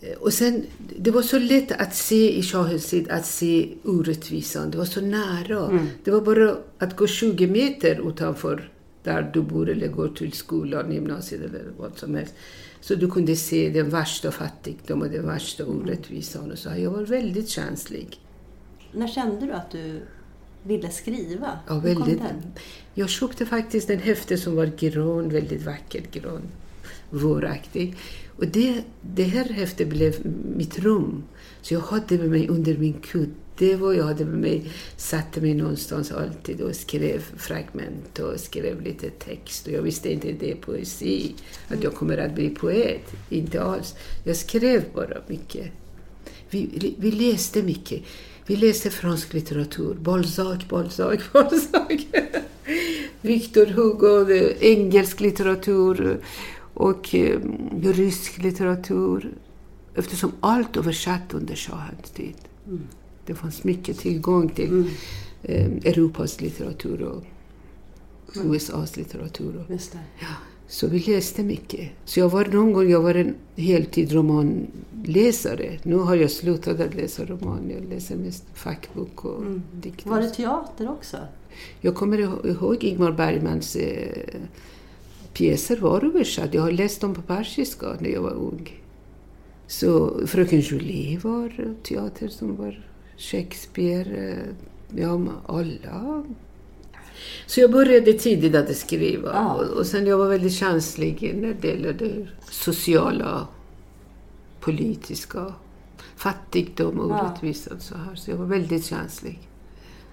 eh, 0.00 0.16
och 0.18 0.32
sen, 0.32 0.62
det 0.98 1.10
var 1.10 1.22
så 1.22 1.38
lätt 1.38 1.72
att 1.72 1.94
se 1.94 2.38
i 2.38 2.42
Shahezid, 2.42 3.10
att 3.10 3.26
se 3.26 3.68
orättvisan. 3.84 4.70
Det 4.70 4.78
var 4.78 4.84
så 4.84 5.00
nära. 5.00 5.66
Mm. 5.66 5.86
Det 6.04 6.10
var 6.10 6.20
bara 6.20 6.56
att 6.78 6.96
gå 6.96 7.06
20 7.06 7.46
meter 7.46 8.08
utanför 8.08 8.70
där 9.02 9.30
du 9.34 9.42
bor 9.42 9.70
eller 9.70 9.88
går 9.88 10.08
till 10.08 10.32
skolan, 10.32 10.92
gymnasiet 10.92 11.42
eller 11.42 11.62
vad 11.78 11.98
som 11.98 12.14
helst. 12.14 12.34
Så 12.84 12.94
du 12.94 13.10
kunde 13.10 13.36
se 13.36 13.68
den 13.68 13.90
värsta 13.90 14.30
fattigdom 14.30 15.02
och 15.02 15.08
den 15.08 15.26
värsta 15.26 15.64
orättvisan. 15.64 16.52
Och 16.52 16.58
så. 16.58 16.68
Jag 16.76 16.90
var 16.90 17.02
väldigt 17.02 17.48
känslig. 17.48 18.20
När 18.92 19.08
kände 19.08 19.46
du 19.46 19.52
att 19.52 19.70
du 19.70 20.00
ville 20.62 20.90
skriva? 20.90 21.58
Ja, 21.68 21.78
väldigt. 21.78 22.20
Jag 22.94 23.08
köpte 23.08 23.46
faktiskt 23.46 23.90
en 23.90 23.98
häfte 23.98 24.38
som 24.38 24.56
var 24.56 24.66
grön, 24.66 25.28
väldigt 25.28 25.62
vacker 25.62 26.02
grön, 26.12 26.42
våraktig. 27.10 27.96
Och 28.36 28.46
det, 28.46 28.84
det 29.00 29.24
här 29.24 29.44
häftet 29.44 29.88
blev 29.88 30.26
mitt 30.56 30.78
rum. 30.78 31.24
Så 31.62 31.74
jag 31.74 31.80
hade 31.80 32.18
med 32.18 32.30
mig 32.30 32.48
under 32.48 32.78
min 32.78 33.00
kudde 33.00 33.43
det 33.58 33.76
var 33.76 33.92
jag 33.92 34.04
hade 34.04 34.24
med 34.24 34.38
mig, 34.38 34.72
satte 34.96 35.40
mig 35.40 35.54
någonstans 35.54 36.12
alltid 36.12 36.60
och 36.60 36.74
skrev 36.74 37.20
fragment 37.36 38.18
och 38.18 38.40
skrev 38.40 38.82
lite 38.82 39.10
text. 39.10 39.66
Och 39.66 39.72
jag 39.72 39.82
visste 39.82 40.12
inte 40.12 40.28
att 40.28 40.40
det 40.40 40.50
är 40.50 40.56
poesi, 40.56 41.34
att 41.68 41.82
jag 41.82 41.94
kommer 41.94 42.18
att 42.18 42.34
bli 42.34 42.50
poet. 42.50 43.02
Inte 43.28 43.62
alls. 43.62 43.94
Jag 44.24 44.36
skrev 44.36 44.84
bara 44.94 45.16
mycket. 45.26 45.72
Vi, 46.50 46.94
vi 46.98 47.10
läste 47.10 47.62
mycket. 47.62 48.02
Vi 48.46 48.56
läste 48.56 48.90
fransk 48.90 49.32
litteratur. 49.32 49.94
Balzac, 49.94 50.68
Balzac, 50.68 51.20
Balzac. 51.32 52.06
Victor 53.20 53.66
Hugo, 53.66 54.26
engelsk 54.60 55.20
litteratur 55.20 56.20
och 56.74 57.14
eh, 57.14 57.40
rysk 57.82 58.38
litteratur. 58.38 59.34
Eftersom 59.94 60.32
allt 60.40 60.76
översatt 60.76 61.34
under 61.34 61.56
shahens 61.56 62.10
tid. 62.10 62.34
Mm. 62.66 62.86
Det 63.26 63.34
fanns 63.34 63.64
mycket 63.64 63.98
tillgång 63.98 64.48
till 64.48 64.68
mm. 64.68 64.88
eh, 65.42 65.92
Europas 65.92 66.40
litteratur 66.40 67.02
och 67.02 67.24
mm. 68.36 68.54
USAs 68.54 68.96
litteratur. 68.96 69.64
Det. 69.68 69.78
Ja, 70.20 70.26
så 70.68 70.86
vi 70.86 70.98
läste 70.98 71.42
mycket. 71.42 71.90
Så 72.04 72.20
jag 72.20 72.28
var 72.28 72.44
någon 72.44 72.72
gång 72.72 72.90
jag 72.90 73.02
var 73.02 73.14
en 73.14 73.34
heltid 73.56 74.12
romanläsare. 74.12 75.78
Nu 75.82 75.96
har 75.96 76.16
jag 76.16 76.30
slutat 76.30 76.80
att 76.80 76.94
läsa 76.94 77.24
roman. 77.24 77.70
Jag 77.70 77.92
läser 77.94 78.16
mest 78.16 78.44
fackbok 78.54 79.24
och 79.24 79.42
mm. 79.42 79.62
dikter. 79.72 80.10
Var 80.10 80.20
det 80.20 80.30
teater 80.30 80.90
också? 80.90 81.16
Jag 81.80 81.94
kommer 81.94 82.18
ihåg 82.46 82.84
Ingmar 82.84 83.12
Bergmans 83.12 83.76
eh, 83.76 84.40
pjäser 85.32 85.76
var 85.76 86.04
översatt. 86.04 86.54
Jag 86.54 86.62
har 86.62 86.70
läst 86.70 87.00
dem 87.00 87.14
på 87.14 87.22
persiska 87.22 87.96
när 87.98 88.10
jag 88.10 88.22
var 88.22 88.34
ung. 88.34 88.80
Så 89.66 90.20
Fröken 90.26 90.60
Julie 90.60 91.18
var 91.18 91.74
teater 91.82 92.28
som 92.28 92.56
var 92.56 92.84
Shakespeare, 93.16 94.32
eh, 94.32 94.98
ja 95.00 95.20
alla. 95.46 96.24
Så 97.46 97.60
jag 97.60 97.72
började 97.72 98.12
tidigt 98.12 98.54
att 98.54 98.76
skriva 98.76 99.32
ja. 99.32 99.54
och, 99.54 99.78
och 99.78 99.86
sen 99.86 100.06
jag 100.06 100.18
var 100.18 100.28
väldigt 100.28 100.52
känslig 100.52 101.32
när 101.34 101.56
det 101.60 101.68
gällde 101.68 101.92
det 101.92 102.26
sociala, 102.50 103.46
politiska, 104.60 105.52
fattigdom 106.16 107.00
och 107.00 107.06
orättvisa 107.06 107.70
ja. 107.74 107.80
så 107.80 107.94
här. 107.96 108.14
Så 108.14 108.30
jag 108.30 108.36
var 108.36 108.46
väldigt 108.46 108.86
känslig. 108.86 109.48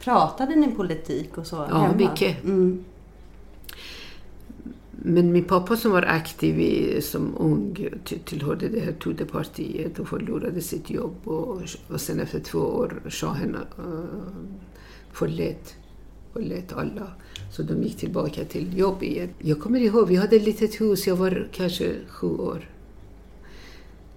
Pratade 0.04 0.56
ni 0.56 0.68
politik 0.76 1.38
och 1.38 1.48
så 1.48 1.56
Ja, 1.70 1.78
hemma? 1.78 1.96
mycket. 1.96 2.44
Mm. 2.44 2.84
Men 5.04 5.32
min 5.32 5.44
pappa 5.44 5.78
som 5.78 5.92
var 5.92 6.02
aktiv 6.02 6.60
i, 6.60 7.02
som 7.02 7.38
ung 7.38 7.90
tillhörde 8.26 8.70
det 8.70 8.80
här 8.80 8.92
Tudorpartiet 8.92 10.00
och 10.00 10.08
förlorade 10.08 10.62
sitt 10.62 10.90
jobb 10.90 11.16
och, 11.24 11.62
och 11.88 12.02
sen 12.02 12.20
efter 12.20 12.40
två 12.40 12.60
år 12.60 13.02
shahen 13.10 13.56
uh, 13.56 13.62
eh, 13.62 14.04
förlät, 15.12 15.76
förlät 16.34 16.74
alla. 16.74 17.08
Så 17.52 17.64
de 17.64 17.84
gick 17.84 17.98
tillbaka 17.98 18.46
till 18.46 18.78
jobb 18.78 19.04
igen. 19.04 19.30
Jag 19.40 19.60
kommer 19.60 19.80
ihåg, 19.80 20.08
vi 20.08 20.16
hade 20.16 20.36
ett 20.36 20.46
litet 20.46 20.82
hus, 20.82 21.08
jag 21.08 21.16
var 21.16 21.48
kanske 21.52 21.96
sju 22.08 22.28
år. 22.28 22.70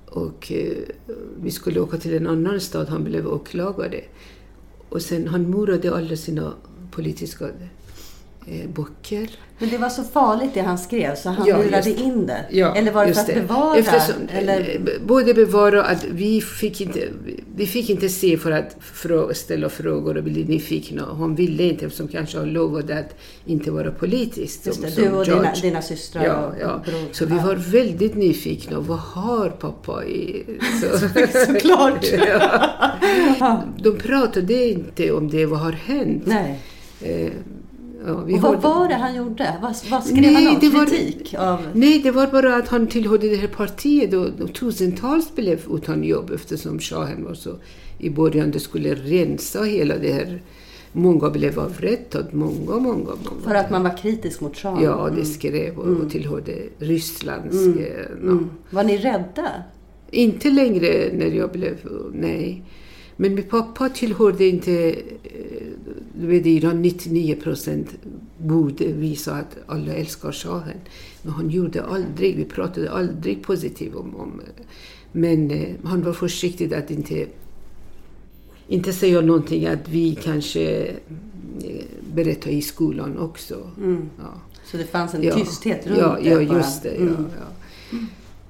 Och 0.06 0.52
uh, 0.54 1.16
vi 1.40 1.50
skulle 1.50 1.80
åka 1.80 1.96
till 1.96 2.14
en 2.14 2.26
annan 2.26 2.60
stad, 2.60 2.88
han 2.88 3.04
blev 3.04 3.26
åklagare. 3.26 4.00
Och 4.88 5.02
sen 5.02 5.28
han 5.28 5.50
murade 5.50 5.96
alla 5.96 6.16
sina 6.16 6.54
politiska 6.90 7.50
böcker. 8.74 9.30
Men 9.58 9.70
det 9.70 9.78
var 9.78 9.88
så 9.88 10.02
farligt 10.04 10.50
det 10.54 10.60
han 10.60 10.78
skrev 10.78 11.14
så 11.14 11.30
han 11.30 11.46
Ja, 11.48 11.58
murade 11.58 11.82
det. 11.82 12.00
in 12.00 12.26
det? 12.26 12.44
Ja, 12.50 12.74
Eller 12.76 12.92
var 12.92 13.06
det 13.06 13.14
för 13.14 13.20
att 13.20 13.26
bevara? 13.34 13.76
Eftersom, 13.78 14.14
eller? 14.32 14.60
eh, 14.60 14.80
Både 15.06 15.34
bevara 15.34 15.80
och 15.80 15.90
att 15.90 16.04
vi 16.04 16.40
fick 16.40 16.80
inte, 16.80 17.08
vi 17.56 17.66
fick 17.66 17.90
inte 17.90 18.08
se 18.08 18.36
för 18.38 18.50
att 18.52 18.76
frå, 18.80 19.34
ställa 19.34 19.68
frågor 19.68 20.16
och 20.16 20.24
bli 20.24 20.44
nyfikna. 20.44 21.02
Hon 21.02 21.34
ville 21.34 21.62
inte 21.62 21.84
eftersom 21.86 22.08
kanske 22.08 22.38
hon 22.38 22.48
lovade 22.52 22.98
att 22.98 23.14
inte 23.46 23.70
vara 23.70 23.90
politisk. 23.90 24.66
Just 24.66 24.82
det, 24.82 24.90
som 24.90 25.02
du 25.04 25.10
och 25.10 25.24
George. 25.26 25.42
dina, 25.42 25.54
dina 25.62 25.82
systrar 25.82 26.24
Ja, 26.24 26.46
och 26.46 26.54
ja. 26.60 26.82
bror. 26.86 27.00
Så 27.12 27.26
vi 27.26 27.34
var 27.38 27.54
väldigt 27.72 28.14
nyfikna. 28.16 28.80
Vad 28.80 28.98
har 28.98 29.48
pappa 29.50 30.04
i... 30.04 30.44
Så. 30.80 30.98
Såklart. 31.46 32.04
ja. 33.40 33.62
De 33.82 33.96
pratade 33.98 34.64
inte 34.68 35.12
om 35.12 35.30
det, 35.30 35.46
vad 35.46 35.58
har 35.60 35.72
hänt. 35.72 36.22
Nej. 36.26 36.58
Eh, 38.06 38.24
vi 38.24 38.34
Och 38.34 38.42
vad 38.42 38.62
var 38.62 38.88
det 38.88 38.94
han 38.94 39.14
gjorde? 39.16 39.58
Vad, 39.62 39.76
vad 39.90 40.04
skrev 40.04 40.20
Nej, 40.20 40.34
han 40.44 40.54
om? 40.54 40.60
det 40.60 40.68
var- 40.68 40.86
Kritik? 40.86 41.34
Av... 41.38 41.58
Nej, 41.72 41.98
det 42.02 42.10
var 42.10 42.26
bara 42.26 42.56
att 42.56 42.68
han 42.68 42.86
tillhörde 42.86 43.28
det 43.28 43.36
här 43.36 43.48
partiet 43.48 44.14
och, 44.14 44.26
och 44.40 44.52
tusentals 44.54 45.34
blev 45.34 45.60
utan 45.70 46.04
jobb 46.04 46.30
eftersom 46.34 46.78
shahen 46.78 47.24
var 47.24 47.34
så 47.34 47.50
i 47.98 48.10
början. 48.10 48.50
Det 48.50 48.60
skulle 48.60 48.94
rensa 48.94 49.62
hela 49.62 49.96
det 49.96 50.12
här. 50.12 50.42
Många 50.96 51.30
blev 51.30 51.60
avrättade, 51.60 52.28
många, 52.32 52.76
många, 52.78 52.80
många. 53.04 53.42
För 53.44 53.54
att 53.54 53.70
man 53.70 53.82
var 53.82 53.96
kritisk 53.96 54.40
mot 54.40 54.56
shahen? 54.56 54.82
Ja, 54.84 55.10
det 55.16 55.24
skrev 55.24 55.78
och, 55.78 56.04
och 56.04 56.10
tillhörde 56.10 56.52
Rysslands... 56.78 57.56
Mm. 57.56 57.78
eh, 57.78 57.84
no. 58.20 58.30
Mm. 58.30 58.50
Var 58.70 58.84
ni 58.84 58.96
rädda? 58.96 59.48
Inte 60.10 60.50
längre 60.50 61.10
när 61.12 61.26
jag 61.26 61.52
blev... 61.52 61.76
Nej. 62.12 62.62
Men 63.16 63.34
min 63.34 63.44
pappa 63.44 63.88
tillhörde 63.88 64.46
inte... 64.46 64.90
eh, 65.22 65.66
Du 66.20 66.26
vet, 66.26 66.46
i 66.46 66.50
Iran 66.56 66.82
99 66.82 67.36
procent 67.42 67.88
borde 68.38 68.86
visa 68.86 69.34
att 69.34 69.56
alla 69.66 69.92
älskar 69.94 70.32
shahen. 70.32 70.76
Men 71.22 71.32
han 71.32 71.50
gjorde 71.50 71.82
aldrig, 71.84 72.36
vi 72.36 72.44
pratade 72.44 72.90
aldrig 72.90 73.42
positivt 73.42 73.94
om... 73.94 74.16
om 74.16 74.40
men 75.12 75.50
eh, 75.50 75.74
han 75.84 76.02
var 76.02 76.12
försiktig 76.12 76.74
att 76.74 76.90
inte, 76.90 77.26
inte 78.68 78.92
säga 78.92 79.20
någonting 79.20 79.66
att 79.66 79.88
vi 79.88 80.14
kanske 80.14 80.86
eh, 81.64 81.84
berättar 82.14 82.50
i 82.50 82.62
skolan 82.62 83.18
också. 83.18 83.70
Mm. 83.78 84.08
Ja. 84.18 84.40
Så 84.64 84.76
det 84.76 84.84
fanns 84.84 85.14
en 85.14 85.22
Ja. 85.22 85.34
tysthet 85.34 85.86
runt 85.86 85.98
ja, 85.98 86.18
det? 86.22 86.28
Ja, 86.30 86.40
just 86.40 86.82
det. 86.82 86.90
Mm. 86.90 87.16
ja. 87.40 87.98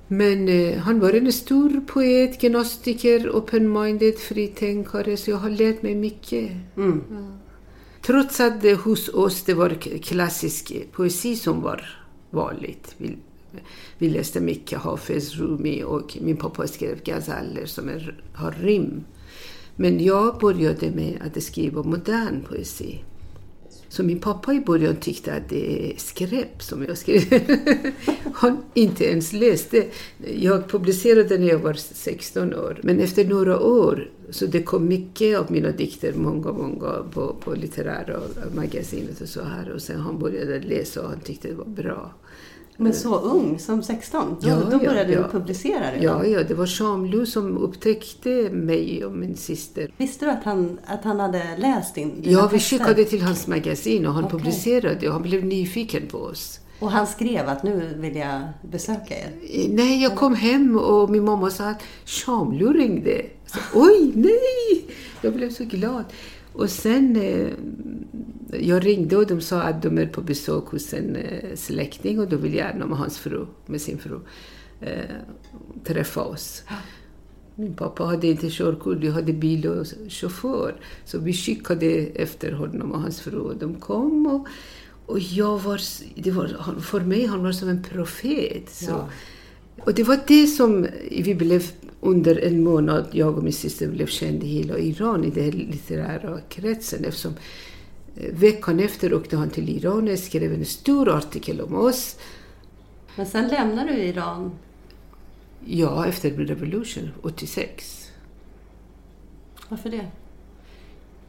Men 0.09 0.49
eh, 0.49 0.79
han 0.79 1.01
var 1.01 1.13
en 1.13 1.33
stor 1.33 1.81
poet, 1.87 2.41
gnostiker, 2.41 3.31
open-minded, 3.31 4.19
fritänkare, 4.19 5.17
så 5.17 5.31
jag 5.31 5.37
har 5.37 5.51
lärt 5.51 5.83
mig 5.83 5.95
mycket. 5.95 6.51
Mm. 6.77 7.03
Trots 8.03 8.41
att 8.41 8.63
det 8.63 8.75
hos 8.75 9.09
oss 9.09 9.43
det 9.43 9.55
var 9.55 9.71
klassisk 10.03 10.73
poesi 10.93 11.37
som 11.37 11.63
var 11.63 11.99
vanligt. 12.31 12.95
Vi, 12.99 13.17
vi 13.99 14.11
läste 14.11 14.41
mycket 14.41 14.79
Hafez, 14.79 15.37
Rumi 15.37 15.83
och 15.83 16.19
min 16.21 16.37
pappa 16.37 16.67
skrev 16.67 17.03
gazaller 17.05 17.67
som 17.67 17.89
är, 17.89 18.23
har 18.35 18.53
rim. 18.53 19.05
Men 19.77 20.05
jag 20.05 20.39
började 20.39 20.91
med 20.91 21.23
att 21.27 21.43
skriva 21.43 21.83
modern 21.83 22.43
poesi. 22.49 23.03
Så 23.95 24.03
min 24.03 24.21
pappa 24.21 24.53
i 24.55 24.61
början 24.61 24.97
tyckte 24.97 25.35
att 25.35 25.49
det 25.49 25.93
är 25.93 25.97
skräp 25.97 26.63
som 26.63 26.85
jag 26.85 26.99
skrev. 26.99 27.23
Han 28.35 28.65
inte 28.75 29.05
ens 29.05 29.33
läste. 29.33 29.87
Jag 30.37 30.69
publicerade 30.69 31.39
när 31.39 31.47
jag 31.47 31.59
var 31.59 31.75
16 31.75 32.55
år. 32.55 32.81
Men 32.83 33.01
efter 33.01 33.25
några 33.25 33.61
år, 33.61 34.11
så 34.31 34.47
det 34.47 34.63
kom 34.63 34.89
mycket 34.89 35.39
av 35.39 35.53
mina 35.53 35.71
dikter, 35.71 36.13
många, 36.17 36.53
många 36.53 37.05
på, 37.13 37.37
på 37.41 37.55
litterära 37.55 38.21
magasinet 38.55 39.21
och 39.21 39.29
så 39.29 39.43
här. 39.43 39.73
Och 39.73 39.83
sen 39.83 40.01
han 40.01 40.19
började 40.19 40.61
läsa 40.61 41.03
och 41.03 41.09
han 41.09 41.21
tyckte 41.21 41.49
det 41.49 41.55
var 41.55 41.65
bra. 41.65 42.15
Men 42.77 42.93
så 42.95 43.19
ung, 43.21 43.59
som 43.59 43.83
16? 43.83 44.37
Då, 44.41 44.49
Ja, 44.49 44.57
då 44.57 44.73
ja, 44.73 44.79
började 44.79 45.13
ja. 45.13 45.23
du 45.23 45.29
publicera 45.29 45.81
det? 45.91 45.99
Ja, 46.03 46.25
ja, 46.27 46.43
det 46.43 46.55
var 46.55 46.67
Shamlu 46.67 47.27
som 47.27 47.59
upptäckte 47.59 48.51
mig 48.53 49.05
och 49.05 49.13
min 49.13 49.37
syster. 49.37 49.93
Visste 49.97 50.25
du 50.25 50.31
att 50.31 50.45
han, 50.45 50.79
att 50.87 51.05
han 51.05 51.21
hade 51.21 51.43
läst 51.59 51.95
din, 51.95 52.21
Ja, 52.23 52.49
vi 52.53 52.59
skickade 52.61 53.05
till 53.05 53.23
hans 53.23 53.47
magasin 53.47 54.07
och 54.07 54.13
han 54.15 54.25
Okej. 54.25 54.39
publicerade 54.39 55.07
och 55.07 55.13
han 55.13 55.23
blev 55.23 55.45
nyfiken 55.45 56.03
på 56.11 56.19
oss. 56.19 56.61
Och 56.81 56.91
han 56.91 57.07
skrev 57.07 57.49
att 57.49 57.63
nu 57.63 57.95
vill 57.99 58.17
jag 58.17 58.41
besöka 58.63 59.15
er? 59.15 59.31
Nej, 59.69 60.03
jag 60.03 60.15
kom 60.17 60.35
hem 60.35 60.79
och 60.79 61.11
min 61.11 61.25
mamma 61.25 61.51
sa 61.51 61.69
att 61.69 61.83
Shamlu 62.05 62.73
ringde. 62.73 63.23
Så, 63.47 63.59
Oj, 63.75 64.13
nej! 64.15 64.87
Jag 65.23 65.35
blev 65.35 65.51
så 65.51 65.65
glad. 65.65 66.05
Och 66.53 66.71
sen, 66.71 67.17
eh, 67.17 67.49
jag 68.53 68.87
ringde 68.87 69.17
och 69.17 69.27
de 69.27 69.41
sa 69.41 69.63
att 69.63 69.83
de 69.83 69.99
är 69.99 70.07
på 70.07 70.21
besök 70.21 70.65
hos 70.65 70.95
en 70.95 71.17
eh, 71.17 71.57
släkting 71.57 72.19
och 72.19 72.29
de 72.29 72.37
vill 72.37 72.55
gärna 72.55 72.87
med 72.87 72.99
hans 72.99 73.19
fru, 73.19 73.47
med 73.67 73.81
sin 73.81 73.99
fru, 73.99 74.21
eh, 74.81 75.17
träffa 75.85 76.23
oss. 76.23 76.63
Min 77.55 77.75
pappa 77.75 78.05
hade 78.05 78.27
inte 78.27 78.51
körkort, 78.51 78.99
jag 79.03 79.13
hade 79.13 79.33
bil 79.33 79.67
och 79.67 79.87
chaufför. 80.09 80.75
Så 81.05 81.19
vi 81.19 81.33
skickade 81.33 81.87
efter 82.15 82.53
honom 82.53 82.93
och 82.93 83.01
hans 83.01 83.21
fru 83.21 83.39
och 83.39 83.57
de 83.57 83.75
kom. 83.75 84.27
Och, 84.27 84.47
och 85.07 85.19
jag 85.19 85.59
var, 85.59 85.81
det 86.15 86.31
var, 86.31 86.81
för 86.81 87.01
mig 87.01 87.27
han 87.27 87.43
var 87.43 87.53
som 87.53 87.69
en 87.69 87.83
profet. 87.83 88.71
Så. 88.71 88.91
Ja. 88.91 89.09
Och 89.85 89.95
det 89.95 90.03
var 90.03 90.19
det 90.27 90.47
som 90.47 90.87
vi 91.11 91.35
blev 91.35 91.63
under 92.01 92.37
en 92.37 92.65
månad, 92.65 93.07
jag 93.11 93.37
och 93.39 93.45
min 93.45 93.53
syster 93.53 93.89
blev 93.89 94.07
kända 94.07 94.47
i 94.47 94.49
hela 94.49 94.79
Iran 94.79 95.25
i 95.25 95.31
den 95.31 95.51
litterära 95.51 96.41
kretsen. 96.49 97.05
Eftersom 97.05 97.33
veckan 98.15 98.81
efter 98.81 99.15
åkte 99.15 99.37
han 99.37 99.51
till 99.51 99.69
Iran 99.69 100.09
och 100.09 100.19
skrev 100.19 100.53
en 100.53 100.65
stor 100.65 101.09
artikel 101.09 101.61
om 101.61 101.75
oss. 101.75 102.17
Men 103.17 103.27
sen 103.27 103.49
lämnade 103.49 103.93
du 103.93 103.99
Iran. 103.99 104.51
Ja, 105.65 106.07
efter 106.07 106.31
revolution, 106.31 107.11
86. 107.23 108.11
Varför 109.69 109.91
det? 109.91 110.07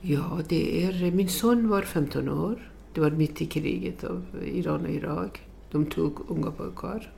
Ja, 0.01 0.39
det 0.47 0.83
är... 0.83 1.11
Min 1.11 1.29
son 1.29 1.69
var 1.69 1.81
15 1.81 2.29
år. 2.29 2.71
Det 2.93 3.01
var 3.01 3.11
mitt 3.11 3.41
i 3.41 3.45
kriget 3.45 4.03
av 4.03 4.25
Iran 4.53 4.85
och 4.85 4.91
Irak. 4.91 5.41
De 5.71 5.85
tog 5.85 6.19
unga 6.27 6.51
pojkar. 6.51 7.11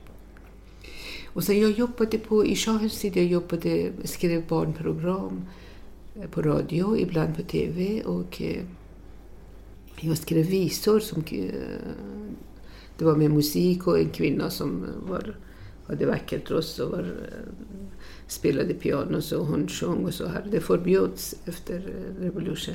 Och 1.32 1.44
sen 1.44 1.60
jag 1.60 1.70
jobbade 1.70 2.18
på, 2.18 2.46
i 2.46 2.56
shahens 2.56 3.00
tid, 3.00 3.16
jag 3.16 3.24
jobbade, 3.24 3.92
skrev 4.04 4.46
barnprogram 4.46 5.42
eh, 6.16 6.28
på 6.30 6.42
radio, 6.42 6.98
ibland 6.98 7.36
på 7.36 7.42
TV 7.42 8.02
och 8.02 8.42
eh, 8.42 8.62
jag 10.00 10.18
skrev 10.18 10.46
visor 10.46 11.00
som 11.00 11.22
det 12.98 13.04
var 13.04 13.16
med 13.16 13.30
musik 13.30 13.86
och 13.86 13.98
en 13.98 14.10
kvinna 14.10 14.50
som 14.50 14.86
var, 15.08 15.36
hade 15.86 16.06
vackert 16.06 16.50
röst 16.50 16.78
och 16.78 16.90
var, 16.90 16.98
eh, 16.98 17.84
spelade 18.26 18.74
piano 18.74 19.20
så 19.20 19.38
hon 19.38 19.68
sjöng 19.68 20.04
och 20.04 20.14
så 20.14 20.26
här. 20.26 20.46
Det 20.50 20.60
förbjöds 20.60 21.34
efter 21.44 21.74
eh, 21.74 22.22
revolution. 22.22 22.74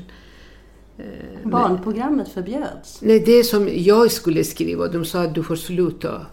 Eh, 0.98 1.50
Barnprogrammet 1.50 2.30
förbjöds. 2.30 3.02
Nej, 3.02 3.20
det 3.20 3.44
som 3.44 3.70
jag 3.74 4.12
skulle 4.12 4.44
skriva, 4.44 4.88
de 4.88 5.06
sa 5.06 5.24
att 5.24 5.36
du 5.36 5.44
får 5.44 5.56
sluta. 5.56 6.26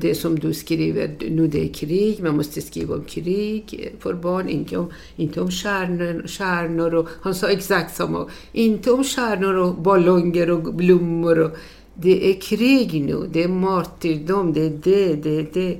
Det 0.00 0.14
som 0.14 0.38
du 0.38 0.54
skriver, 0.54 1.16
nu 1.30 1.46
det 1.46 1.64
är 1.64 1.72
krig, 1.72 2.22
man 2.22 2.36
måste 2.36 2.62
skriva 2.62 2.94
om 2.94 3.04
krig 3.04 3.92
för 4.00 4.14
barn, 4.14 4.48
inte 4.48 4.76
om, 4.76 4.92
inte 5.16 5.40
om 5.40 5.50
stjärnor, 5.50 6.26
stjärnor 6.26 6.94
och, 6.94 7.08
han 7.20 7.34
sa 7.34 7.48
exakt 7.48 7.96
samma, 7.96 8.30
inte 8.52 8.90
om 8.92 9.04
stjärnor 9.04 9.54
och 9.54 9.74
ballonger 9.74 10.50
och 10.50 10.74
blommor. 10.74 11.38
Och, 11.38 11.56
det 11.94 12.30
är 12.30 12.40
krig 12.40 13.04
nu, 13.04 13.28
det 13.32 13.42
är 13.42 13.48
martyrdom, 13.48 14.52
det 14.52 14.66
är 14.66 14.70
det, 14.70 15.14
det 15.14 15.38
är 15.38 15.46
det. 15.52 15.78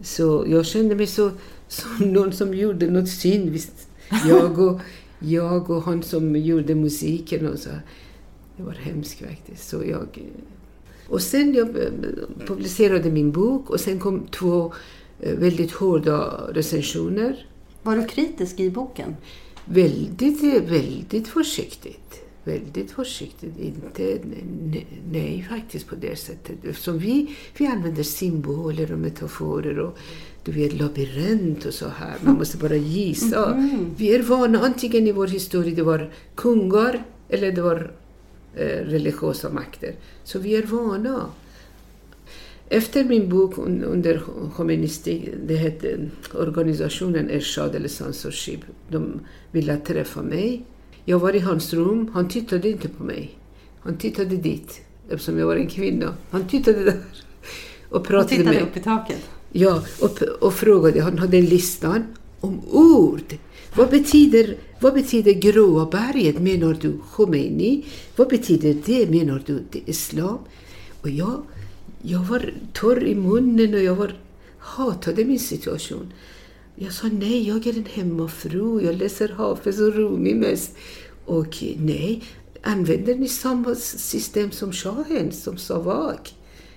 Så 0.00 0.44
jag 0.48 0.66
kände 0.66 0.94
mig 0.94 1.06
så, 1.06 1.30
som 1.68 2.12
någon 2.12 2.32
som 2.32 2.54
gjorde 2.54 2.90
något 2.90 3.08
synd, 3.08 3.50
visst. 3.50 3.88
Jag 4.28 4.58
och, 4.58 4.80
jag 5.18 5.70
och 5.70 5.82
han 5.82 6.02
som 6.02 6.36
gjorde 6.36 6.74
musiken 6.74 7.46
och 7.46 7.58
så. 7.58 7.70
Det 8.56 8.62
var 8.62 8.72
hemskt 8.72 9.20
faktiskt. 9.20 9.68
Så 9.68 9.84
jag, 9.84 10.06
och 11.08 11.22
sen 11.22 11.54
jag 11.54 11.68
eh, 11.68 11.90
publicerade 12.46 13.10
min 13.10 13.32
bok 13.32 13.70
och 13.70 13.80
sen 13.80 13.98
kom 13.98 14.26
två 14.26 14.72
eh, 15.20 15.34
väldigt 15.38 15.72
hårda 15.72 16.50
recensioner. 16.52 17.46
Var 17.82 17.96
du 17.96 18.04
kritisk 18.04 18.60
i 18.60 18.70
boken? 18.70 19.16
Väldigt, 19.64 20.42
eh, 20.42 20.62
väldigt 20.62 21.28
försiktigt. 21.28 22.22
Väldigt 22.44 22.90
försiktigt. 22.90 23.58
Inte, 23.58 24.18
nej, 25.12 25.46
faktiskt 25.50 25.86
på 25.86 25.94
det 25.94 26.16
sättet. 26.16 26.64
Eftersom 26.64 26.98
vi, 26.98 27.36
vi 27.58 27.66
använder 27.66 28.02
symboler 28.02 28.92
och 28.92 28.98
metaforer 28.98 29.78
och 29.78 29.98
du 30.44 30.52
vet, 30.52 30.72
labyrint 30.72 31.64
och 31.64 31.74
så 31.74 31.88
här. 31.88 32.14
Man 32.20 32.34
måste 32.34 32.56
bara 32.56 32.76
gissa. 32.76 33.68
Vi 33.96 34.14
är 34.14 34.22
vana, 34.22 34.60
antingen 34.60 35.06
i 35.06 35.12
vår 35.12 35.26
historia 35.26 35.74
det 35.74 35.82
var 35.82 36.12
kungar 36.34 37.04
eller 37.28 37.52
det 37.52 37.62
var 37.62 37.92
religiösa 38.64 39.50
makter. 39.50 39.94
Så 40.24 40.38
vi 40.38 40.56
är 40.56 40.62
vana. 40.62 41.26
Efter 42.68 43.04
min 43.04 43.28
bok 43.28 43.54
un- 43.58 43.84
under 43.84 44.22
Khomeinistik, 44.56 45.28
det 45.46 45.56
hette 45.56 45.98
organisationen 46.34 47.30
Ershad 47.30 47.74
eller 47.74 47.88
Censorship, 47.88 48.60
de 48.90 49.20
ville 49.52 49.76
träffa 49.76 50.22
mig. 50.22 50.62
Jag 51.04 51.18
var 51.18 51.36
i 51.36 51.38
hans 51.38 51.72
rum, 51.74 52.10
han 52.14 52.28
tittade 52.28 52.68
inte 52.70 52.88
på 52.88 53.04
mig. 53.04 53.38
Han 53.80 53.96
tittade 53.96 54.36
dit. 54.36 54.80
eftersom 55.10 55.38
jag 55.38 55.46
var 55.46 55.56
en 55.56 55.66
kvinna. 55.68 56.14
Han 56.30 56.48
tittade 56.48 56.84
där 56.84 56.96
och 57.88 58.04
pratade 58.04 58.28
tittade 58.28 58.50
med 58.56 58.62
upp 58.62 58.76
i 58.76 58.80
taket. 58.80 59.28
Ja, 59.52 59.82
och, 60.00 60.22
och 60.22 60.54
frågade. 60.54 61.00
Han 61.02 61.18
hade 61.18 61.36
en 61.36 61.44
lista 61.44 62.02
om 62.40 62.60
ord. 62.70 63.34
Vad 63.76 63.90
betyder, 63.90 64.56
vad 64.80 64.94
betyder 64.94 65.32
gråa 65.32 65.86
berget, 65.86 66.38
menar 66.38 66.78
du 66.80 66.98
Khomeini? 67.12 67.84
Vad 68.16 68.28
betyder 68.28 68.76
det, 68.86 69.10
menar 69.10 69.42
du 69.46 69.64
det 69.70 69.80
islam? 69.86 70.38
Och 71.00 71.10
jag, 71.10 71.42
jag 72.02 72.18
var 72.18 72.52
torr 72.72 73.04
i 73.04 73.14
munnen 73.14 73.74
och 73.74 73.82
jag 73.82 73.94
var, 73.94 74.14
hatade 74.58 75.24
min 75.24 75.38
situation. 75.38 76.12
Jag 76.74 76.92
sa 76.92 77.08
nej, 77.12 77.48
jag 77.48 77.66
är 77.66 77.76
en 77.76 77.86
hemmafru, 77.92 78.84
jag 78.84 78.94
läser 78.94 79.28
Hafez 79.28 79.80
och 79.80 79.94
Rumi 79.94 80.34
mest. 80.34 80.76
Och 81.24 81.64
nej, 81.78 82.22
använder 82.62 83.14
ni 83.14 83.28
samma 83.28 83.74
system 83.74 84.50
som 84.50 84.72
shahen, 84.72 85.32
som 85.32 85.58
Savak? 85.58 86.34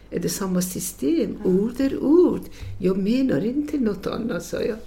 Är 0.09 0.19
det 0.19 0.29
samma 0.29 0.61
system? 0.61 1.37
Ord 1.43 1.79
är 1.79 2.03
ord. 2.03 2.41
Jag 2.79 2.97
menar 2.97 3.45
inte 3.45 3.77
något 3.77 4.07
annat, 4.07 4.45
sa 4.45 4.61
jag. 4.61 4.77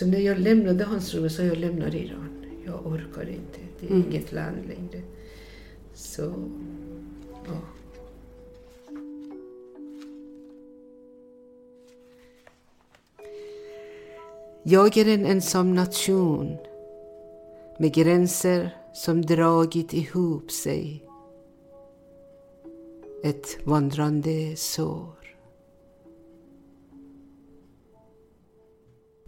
Så 0.00 0.06
när 0.06 0.18
jag 0.18 0.38
lämnade 0.38 0.84
hans 0.84 1.14
rum 1.14 1.30
sa 1.30 1.42
jag 1.42 1.58
lämnar 1.58 1.94
Iran. 1.94 2.46
Jag 2.66 2.86
orkar 2.86 3.28
inte. 3.28 3.60
Det 3.80 3.86
är 3.86 3.90
inget 3.90 4.32
land 4.32 4.56
längre. 4.68 5.02
Så, 5.94 6.34
ja. 7.46 7.60
Jag 14.62 14.96
är 14.96 15.08
en 15.08 15.26
ensam 15.26 15.74
nation 15.74 16.56
med 17.78 17.94
gränser 17.94 18.76
som 18.94 19.22
dragit 19.22 19.94
ihop 19.94 20.50
sig. 20.50 21.04
Ett 23.24 23.66
vandrande 23.66 24.56
sår. 24.56 25.19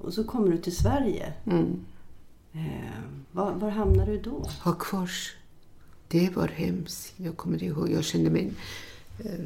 Och 0.03 0.15
så 0.15 0.25
kommer 0.25 0.49
du 0.49 0.59
till 0.59 0.77
Sverige. 0.77 1.33
Mm. 1.47 1.85
Eh, 2.53 3.01
var, 3.33 3.53
var 3.55 3.71
hamnar 3.71 4.07
du 4.07 4.19
då? 4.21 4.49
Hagfors. 4.61 5.35
Det 6.09 6.37
var 6.37 6.49
hemskt. 6.49 7.15
Jag 7.17 7.37
kommer 7.37 7.63
ihåg, 7.63 7.91
jag 7.91 8.05
kände 8.05 8.31
mig... 8.31 8.53
eh, 9.25 9.41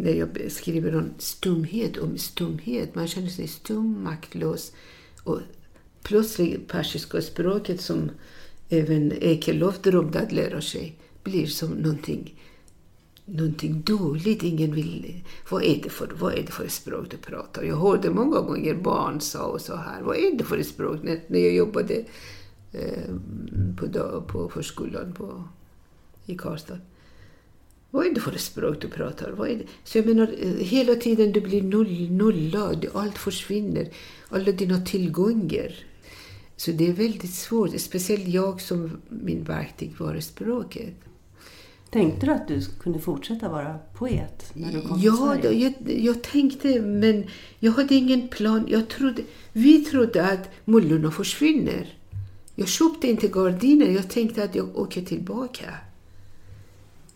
När 0.00 0.12
jag 0.12 0.28
skriver 0.52 0.94
om 0.94 1.10
stumhet, 1.18 1.96
om 1.96 2.18
stumhet. 2.18 2.94
Man 2.94 3.08
känner 3.08 3.28
sig 3.28 3.48
stum, 3.48 4.02
maktlös. 4.04 4.72
Och 5.24 5.38
plötsligt 6.02 6.68
persiska 6.68 7.22
språket 7.22 7.80
som 7.80 8.10
även 8.68 9.12
Ekelöf 9.20 9.82
drömde 9.82 10.20
att 10.20 10.32
lära 10.32 10.60
sig 10.60 10.96
blir 11.22 11.46
som 11.46 11.70
någonting, 11.70 12.34
någonting 13.24 13.82
dåligt. 13.82 14.42
Ingen 14.42 14.74
vill... 14.74 15.24
Vad 15.50 15.62
är, 15.62 15.80
det 15.82 15.90
för, 15.90 16.12
vad 16.20 16.32
är 16.32 16.42
det 16.42 16.52
för 16.52 16.68
språk 16.68 17.06
du 17.10 17.16
pratar? 17.16 17.62
Jag 17.62 17.76
hörde 17.76 18.10
många 18.10 18.40
gånger 18.40 18.74
barn 18.74 19.20
sa 19.20 19.44
och 19.44 19.60
så 19.60 19.76
här. 19.76 20.02
Vad 20.02 20.16
är 20.16 20.36
det 20.38 20.44
för 20.44 20.62
språk? 20.62 21.02
När, 21.02 21.20
när 21.26 21.38
jag 21.38 21.54
jobbade 21.54 22.04
eh, 22.72 23.14
på, 23.78 23.86
dag- 23.86 24.28
på 24.28 24.48
förskolan 24.48 25.12
på, 25.12 25.44
i 26.26 26.36
Karlstad. 26.36 26.78
Vad 27.90 28.06
är 28.06 28.14
det 28.14 28.20
för 28.20 28.38
språk 28.38 28.76
du 28.80 28.88
pratar? 28.88 29.30
Vad 29.30 29.48
är 29.48 29.56
det? 29.56 29.64
Så 29.84 29.98
jag 29.98 30.06
menar, 30.06 30.34
eh, 30.40 30.48
hela 30.52 30.94
tiden 30.94 31.32
du 31.32 31.40
blir 31.40 31.62
noll, 31.62 32.10
nollad, 32.10 32.86
allt 32.94 33.18
försvinner, 33.18 33.88
alla 34.28 34.52
dina 34.52 34.80
tillgångar. 34.80 35.74
Så 36.56 36.70
det 36.70 36.88
är 36.88 36.92
väldigt 36.92 37.34
svårt, 37.34 37.80
speciellt 37.80 38.28
jag 38.28 38.60
som 38.60 39.00
min 39.08 39.44
verktyg 39.44 39.94
var 39.98 40.20
språket. 40.20 40.94
Tänkte 41.90 42.26
du 42.26 42.32
att 42.32 42.48
du 42.48 42.60
kunde 42.80 42.98
fortsätta 42.98 43.48
vara 43.48 43.78
poet 43.94 44.50
när 44.54 44.72
du 44.72 44.80
kom 44.80 44.96
till 44.98 45.06
Ja, 45.06 45.16
Sverige? 45.16 45.42
då, 45.42 45.52
jag, 45.88 45.98
jag 45.98 46.22
tänkte, 46.22 46.80
men 46.80 47.24
jag 47.58 47.72
hade 47.72 47.94
ingen 47.94 48.28
plan. 48.28 48.64
Jag 48.68 48.88
trodde, 48.88 49.22
vi 49.52 49.84
trodde 49.84 50.26
att 50.26 50.48
mullorna 50.64 51.10
försvinner. 51.10 51.94
Jag 52.54 52.68
köpte 52.68 53.08
inte 53.08 53.28
gardiner. 53.28 53.86
Jag 53.86 54.10
tänkte 54.10 54.44
att 54.44 54.54
jag 54.54 54.76
åker 54.78 55.02
tillbaka. 55.02 55.74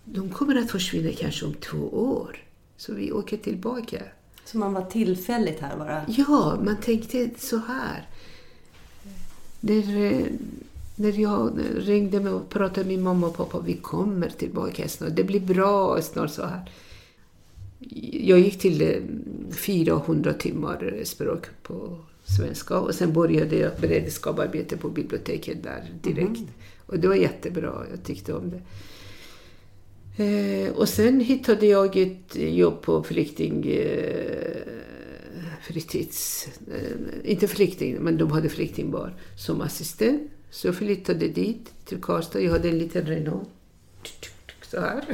De 0.04 0.28
kommer 0.30 0.56
att 0.56 0.70
försvinna 0.70 1.10
kanske 1.12 1.46
om 1.46 1.54
två 1.54 1.78
år. 1.92 2.36
Så 2.76 2.94
vi 2.94 3.12
åker 3.12 3.36
tillbaka. 3.36 4.02
Så 4.44 4.58
man 4.58 4.72
var 4.72 4.82
tillfälligt 4.84 5.60
här 5.60 5.76
bara? 5.76 6.02
Ja, 6.08 6.60
man 6.64 6.76
tänkte 6.76 7.30
så 7.38 7.56
här. 7.56 8.08
När, 9.60 10.02
eh, 10.12 10.26
när 10.96 11.20
jag 11.20 11.60
ringde 11.76 12.20
mig 12.20 12.32
och 12.32 12.48
pratade 12.48 12.80
med 12.80 12.86
min 12.86 13.02
mamma 13.02 13.26
och 13.26 13.36
pappa, 13.36 13.60
vi 13.60 13.76
kommer 13.76 14.28
tillbaka 14.28 14.88
snart, 14.88 15.16
det 15.16 15.24
blir 15.24 15.40
bra 15.40 16.02
snart 16.02 16.30
så 16.30 16.42
här. 16.42 16.70
Jag 18.12 18.38
gick 18.38 18.58
till 18.58 18.82
eh, 18.82 19.52
400 19.52 20.32
timmar 20.32 21.00
språk 21.04 21.46
på 21.62 21.98
svenska 22.24 22.78
och 22.78 22.94
sen 22.94 23.12
började 23.12 23.56
jag 23.56 23.72
beredskapsarbete 23.80 24.76
på 24.76 24.88
biblioteket 24.88 25.62
där 25.62 25.90
direkt. 26.02 26.50
Och 26.86 26.98
det 26.98 27.08
var 27.08 27.14
jättebra, 27.14 27.86
jag 27.90 28.04
tyckte 28.04 28.34
om 28.34 28.50
det. 28.50 28.60
Eh, 30.16 30.72
och 30.72 30.88
sen 30.88 31.20
hittade 31.20 31.66
jag 31.66 31.96
ett 31.96 32.36
jobb 32.36 32.82
på 32.82 33.02
flykting... 33.02 33.66
Eh, 33.66 34.74
fritids... 35.62 36.48
Eh, 36.74 37.30
inte 37.30 37.48
flykting, 37.48 37.96
men 38.00 38.16
de 38.16 38.30
hade 38.30 38.48
flyktingbar 38.48 39.14
som 39.36 39.60
assistent. 39.60 40.30
Så 40.54 40.66
jag 40.68 40.74
flyttade 40.74 41.28
dit, 41.28 41.72
till 41.84 42.02
Karlstad. 42.02 42.40
Jag 42.40 42.52
hade 42.52 42.68
en 42.68 42.78
liten 42.78 43.06
Renault. 43.06 43.48
Så 44.70 44.80
här. 44.80 45.04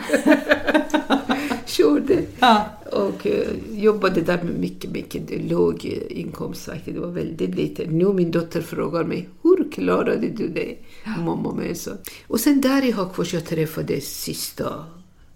Körde. 1.66 2.24
Ja. 2.40 2.64
Och 2.92 3.26
eh, 3.26 3.48
jobbade 3.70 4.20
där 4.20 4.42
med 4.42 4.58
mycket, 4.58 4.90
mycket 4.90 5.50
låg 5.50 5.84
inkomst 6.08 6.64
faktiskt. 6.64 6.94
Det 6.94 7.00
var 7.00 7.10
väldigt 7.10 7.54
lite. 7.54 7.86
Nu 7.86 8.12
min 8.12 8.30
dotter 8.30 8.60
frågar 8.60 9.04
mig, 9.04 9.28
hur 9.42 9.72
klarade 9.72 10.28
du 10.28 10.48
det? 10.48 10.76
Mamma 11.18 11.54
med 11.54 11.76
så. 11.76 11.90
Och 12.26 12.40
sen 12.40 12.60
där 12.60 12.84
i 12.84 12.90
Hagfors 12.90 13.34
jag 13.34 13.44
träffade 13.44 14.00
sista, 14.00 14.84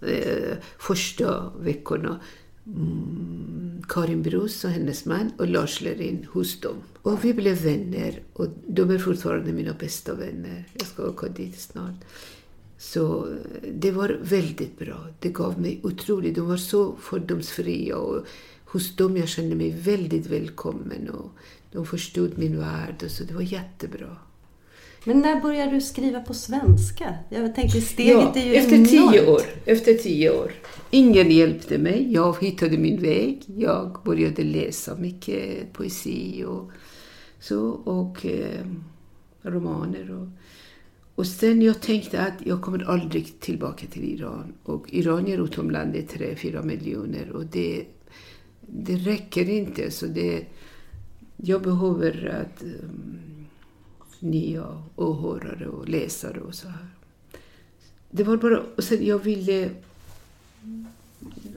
eh, 0.01 0.57
första 0.77 1.51
veckorna 1.59 2.19
mm, 2.65 3.64
Karin 3.87 4.23
Brus 4.23 4.63
och 4.63 4.69
hennes 4.69 5.05
man 5.05 5.31
och 5.37 5.47
Lars 5.47 5.81
Lerin 5.81 6.27
hos 6.31 6.59
dem. 6.61 6.75
Och 7.01 7.25
vi 7.25 7.33
blev 7.33 7.63
vänner 7.63 8.19
och 8.33 8.47
de 8.67 8.89
är 8.89 8.97
fortfarande 8.97 9.53
mina 9.53 9.73
bästa 9.73 10.13
vänner. 10.13 10.65
Jag 10.73 10.87
ska 10.87 11.09
åka 11.09 11.27
dit 11.27 11.59
snart. 11.59 12.03
Så 12.77 13.27
eh, 13.27 13.33
det 13.73 13.91
var 13.91 14.19
väldigt 14.21 14.79
bra. 14.79 15.07
Det 15.19 15.29
gav 15.29 15.61
mig 15.61 15.79
otroligt. 15.83 16.35
De 16.35 16.47
var 16.47 16.57
så 16.57 16.95
fördomsfria 16.95 17.97
och 17.97 18.25
hos 18.65 18.95
dem 18.95 19.17
jag 19.17 19.27
kände 19.27 19.55
mig 19.55 19.71
väldigt 19.71 20.27
välkommen 20.27 21.09
och 21.09 21.31
de 21.71 21.85
förstod 21.85 22.37
min 22.37 22.59
värld 22.59 23.03
och 23.03 23.11
så 23.11 23.23
det 23.23 23.33
var 23.33 23.41
jättebra. 23.41 24.17
Men 25.07 25.19
när 25.19 25.41
började 25.41 25.71
du 25.71 25.81
skriva 25.81 26.19
på 26.19 26.33
svenska? 26.33 27.15
Jag 27.29 27.55
tänkte 27.55 27.81
steget 27.81 28.35
är 28.35 28.45
ju 28.45 28.55
efter 28.55 28.75
enormt. 28.75 28.89
tio 28.89 29.27
år. 29.27 29.41
Efter 29.65 29.93
tio 29.93 30.31
år. 30.31 30.51
Ingen 30.91 31.31
hjälpte 31.31 31.77
mig. 31.77 32.13
Jag 32.13 32.43
hittade 32.43 32.77
min 32.77 33.01
väg. 33.01 33.43
Jag 33.45 33.97
började 34.05 34.43
läsa 34.43 34.95
mycket 34.95 35.73
poesi 35.73 36.43
och 36.47 36.71
så 37.39 37.69
och 37.69 38.25
eh, 38.25 38.65
romaner. 39.41 40.11
Och, 40.11 40.27
och 41.15 41.27
sen 41.27 41.61
jag 41.61 41.81
tänkte 41.81 42.21
att 42.21 42.45
jag 42.45 42.61
kommer 42.61 42.83
aldrig 42.83 43.39
tillbaka 43.39 43.85
till 43.87 44.03
Iran. 44.03 44.53
Och 44.63 44.93
iranier 44.93 45.43
utomlands 45.43 45.97
är 45.97 46.01
tre, 46.01 46.35
fyra 46.35 46.61
miljoner 46.61 47.31
och 47.31 47.45
det, 47.45 47.85
det 48.61 48.95
räcker 48.95 49.49
inte. 49.49 49.91
Så 49.91 50.05
det, 50.05 50.45
jag 51.37 51.61
behöver 51.61 52.41
att 52.41 52.63
um, 52.63 53.34
nya 54.19 54.83
åhörare 54.95 55.67
och 55.67 55.89
läsare 55.89 56.39
och 56.39 56.55
så 56.55 56.67
här. 56.67 56.87
Det 58.11 58.23
var 58.23 58.37
bara... 58.37 58.59
Och 58.77 58.83
sen 58.83 59.05
jag 59.05 59.19
ville... 59.19 59.69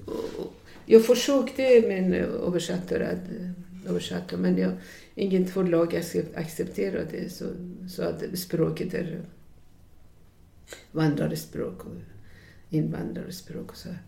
och- 0.07 0.55
Jag 0.87 1.05
försökte 1.07 1.63
med 1.63 1.99
en 2.05 2.15
översättare 2.15 3.05
att 3.07 3.89
översätta 3.91 4.37
men 4.37 4.59
jag, 4.59 4.73
inget 5.15 5.51
förlag 5.51 5.97
accepterade 6.35 7.31
så, 7.31 7.45
så 7.91 8.03
att 8.03 8.39
språket 8.39 8.95
är 8.95 9.21
vandrarspråk 10.93 11.85
och 11.85 11.95
invandrarspråk 12.71 13.71
och 13.71 13.77
så 13.77 13.89
här. 13.89 14.03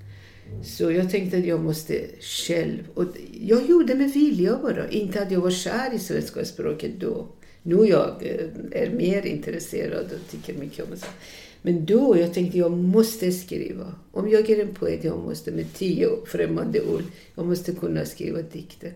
Så 0.64 0.90
jag 0.92 1.10
tänkte 1.10 1.38
att 1.38 1.44
jag 1.46 1.60
måste 1.64 2.06
själv... 2.20 2.82
Och 2.94 3.04
jag 3.40 3.66
gjorde 3.66 3.94
med 3.94 4.10
vilja 4.12 4.58
bara. 4.62 4.88
Inte 4.88 5.22
att 5.22 5.30
jag 5.30 5.40
var 5.40 5.50
kär 5.50 5.94
i 5.94 5.98
svenska 5.98 6.44
språket 6.44 7.00
då. 7.00 7.28
Nu 7.62 7.86
jag 7.86 8.08
eh, 8.20 8.82
är 8.82 8.90
mer 8.90 9.26
intresserad 9.26 10.04
och 10.04 10.30
tycker 10.30 10.60
mycket 10.60 10.84
om 10.84 10.90
det. 10.90 11.06
Men 11.62 11.86
då 11.86 12.16
jag 12.18 12.34
tänkte 12.34 12.58
jag 12.58 12.72
måste 12.72 13.32
skriva. 13.32 13.94
Om 14.12 14.28
jag 14.30 14.50
är 14.50 14.60
en 14.60 14.74
poet, 14.74 15.04
jag 15.04 15.18
måste 15.18 15.50
med 15.50 15.74
tio 15.74 16.08
främmande 16.26 16.80
ord, 16.80 17.02
jag 17.34 17.46
måste 17.46 17.72
kunna 17.72 18.04
skriva 18.04 18.42
dikter. 18.42 18.92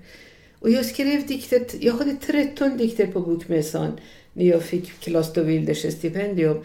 Och 0.58 0.70
jag 0.70 0.86
skrev 0.86 1.26
dikter, 1.26 1.66
jag 1.80 1.92
hade 1.92 2.16
13 2.16 2.76
dikter 2.76 3.06
på 3.06 3.20
Bokmässan 3.20 3.92
när 4.32 4.44
jag 4.44 4.62
fick 4.62 5.00
Klas 5.00 5.32
de 5.32 5.42
Wilders 5.42 5.94
stipendium. 5.94 6.62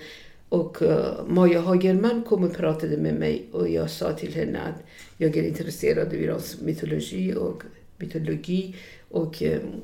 Och 0.49 0.81
uh, 0.81 1.25
Maja 1.27 1.61
Hagerman 1.61 2.23
kom 2.23 2.43
och 2.43 2.57
pratade 2.57 2.97
med 2.97 3.13
mig 3.13 3.45
och 3.51 3.69
jag 3.69 3.89
sa 3.89 4.13
till 4.13 4.33
henne 4.33 4.59
att 4.59 4.83
jag 5.17 5.37
är 5.37 5.43
intresserad 5.43 6.07
av 6.07 6.13
iransk 6.13 6.61
mytologi 6.61 7.33
och 7.33 7.63
mytologi 7.97 8.75
och 9.09 9.41
um, 9.41 9.81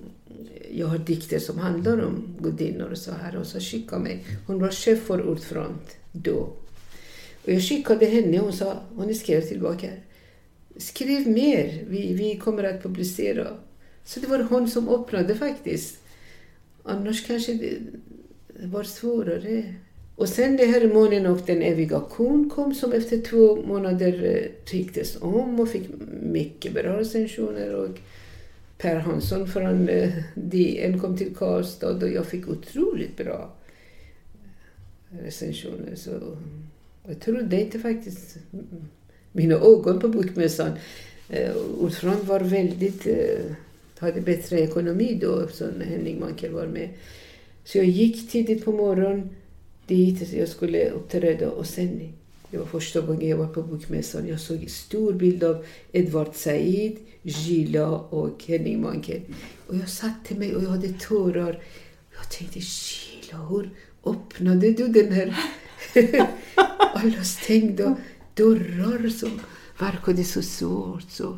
jag 0.72 0.88
har 0.88 0.98
dikter 0.98 1.40
som 1.40 1.58
handlar 1.58 2.06
om 2.06 2.36
gudinnor 2.40 2.90
och 2.92 2.98
så 2.98 3.12
här. 3.12 3.36
Och 3.36 3.48
så 3.48 3.60
skickade 3.60 4.04
mig. 4.04 4.26
Hon 4.48 4.60
var 4.60 4.70
chef 4.70 5.00
för 5.00 5.28
Ordfront 5.30 5.96
då. 6.12 6.54
Och 7.44 7.52
jag 7.52 7.62
skickade 7.62 8.06
henne 8.06 8.40
och 8.40 8.44
hon 8.44 8.54
sa, 8.54 8.82
hon 8.96 9.16
skrev 9.16 9.42
tillbaka. 9.42 9.88
Skriv 10.78 11.28
mer, 11.28 11.84
vi, 11.88 12.14
vi 12.14 12.38
kommer 12.38 12.64
att 12.64 12.84
publicera. 12.84 13.48
Så 14.06 14.20
det 14.20 14.28
var 14.28 14.40
hon 14.40 14.70
som 14.70 14.90
öppnade 14.90 15.36
faktiskt. 15.36 15.98
Annars 16.84 17.28
kanske 17.28 17.54
det 17.54 17.78
var 18.68 18.84
svårare. 18.84 19.76
Och 20.16 20.30
sen 20.30 20.58
det 20.58 20.66
här 20.66 20.94
Månen 20.94 21.26
och 21.26 21.40
den 21.46 21.62
eviga 21.62 22.00
kon 22.00 22.50
kom 22.50 22.74
som 22.74 22.94
efter 22.94 23.22
två 23.22 23.56
månader 23.56 24.24
eh, 24.24 24.66
tycktes 24.66 25.18
om 25.22 25.60
och 25.60 25.70
fick 25.70 25.90
mycket 26.22 26.74
bra 26.74 27.00
recensioner. 27.00 27.76
Och 27.76 27.90
Per 28.78 28.96
Hansson 28.96 29.48
från 29.48 29.90
eh, 29.90 30.14
DN 30.36 31.00
kom 31.00 31.18
till 31.18 31.36
Karlstad 31.36 32.04
och 32.04 32.10
jag 32.10 32.26
fick 32.26 32.48
otroligt 32.48 33.18
bra 33.18 33.54
recensioner. 35.10 35.96
Så 35.96 36.38
jag 37.08 37.20
trodde 37.20 37.62
inte 37.62 37.80
faktiskt 37.80 38.38
mina 39.32 39.56
ögon 39.56 40.00
på 40.00 40.08
bokmässan. 40.08 40.72
Eh, 41.30 41.56
Ordförande 41.80 42.24
var 42.24 42.40
väldigt, 42.40 43.08
eh, 43.08 43.52
hade 43.98 44.22
bättre 44.22 44.60
ekonomi 44.60 45.18
då 45.22 45.40
eftersom 45.40 45.82
Henning 45.82 46.20
Mankell 46.20 46.52
var 46.52 46.68
med. 46.68 46.90
Så 47.64 47.78
jag 47.78 47.86
gick 47.86 48.32
tidigt 48.32 48.66
på 48.66 48.72
morgonen 48.72 49.30
dit, 49.88 50.34
jag 50.34 50.50
skulle 50.50 50.90
uppträda 50.90 51.50
och 51.50 51.66
sen 51.66 52.14
det 52.52 52.58
var 52.58 52.66
första 52.66 53.02
gången 53.02 53.30
jag 53.30 53.38
var 53.38 53.48
på 53.48 53.64
bokmässan. 53.64 54.28
Jag 54.28 54.40
såg 54.40 54.64
en 54.64 54.70
stor 54.70 55.14
bild 55.14 55.44
av 55.44 55.66
Edvard 55.92 56.36
Said, 56.36 56.98
Gila 57.22 57.90
och 57.98 58.44
Henning 58.48 58.82
Mankell. 58.82 59.22
Och 59.68 59.76
jag 59.76 59.90
satte 59.90 60.36
mig 60.36 60.56
och 60.56 60.64
jag 60.64 60.70
hade 60.70 60.94
tårar. 60.94 61.64
Jag 62.16 62.30
tänkte, 62.30 62.60
Gila, 62.60 63.38
hur 63.38 63.70
öppnade 64.06 64.72
du 64.72 64.88
den 64.88 65.12
här 65.12 65.40
alla 66.94 67.24
stängda 67.24 67.96
dörrar 68.34 69.10
som 69.10 69.40
verkade 69.80 70.24
så 70.24 70.42
svårt? 70.42 71.12
Så. 71.12 71.38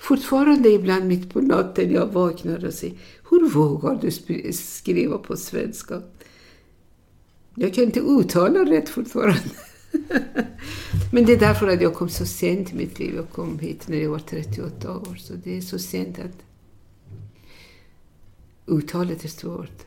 Fortfarande 0.00 0.68
ibland 0.68 1.04
mitt 1.06 1.32
på 1.32 1.40
natten 1.40 1.92
jag 1.92 2.06
vaknar 2.06 2.64
och 2.64 2.74
säger, 2.74 2.96
hur 3.30 3.48
vågar 3.48 3.98
du 4.02 4.10
skriva 4.52 5.18
på 5.18 5.36
svenska? 5.36 6.02
Jag 7.54 7.74
kan 7.74 7.84
inte 7.84 8.00
uttala 8.00 8.60
rätt 8.60 8.88
fortfarande. 8.88 9.40
Men 11.12 11.24
det 11.24 11.32
är 11.32 11.38
därför 11.38 11.68
att 11.68 11.80
jag 11.80 11.94
kom 11.94 12.08
så 12.08 12.26
sent 12.26 12.72
i 12.72 12.76
mitt 12.76 12.98
liv. 12.98 13.14
Jag 13.14 13.30
kom 13.30 13.58
hit 13.58 13.88
när 13.88 13.96
jag 13.96 14.10
var 14.10 14.18
38 14.18 14.96
år. 14.96 15.16
Så 15.18 15.32
det 15.34 15.56
är 15.56 15.60
så 15.60 15.78
sent 15.78 16.18
att 16.18 16.44
uttalet 18.66 19.24
är 19.24 19.28
svårt. 19.28 19.86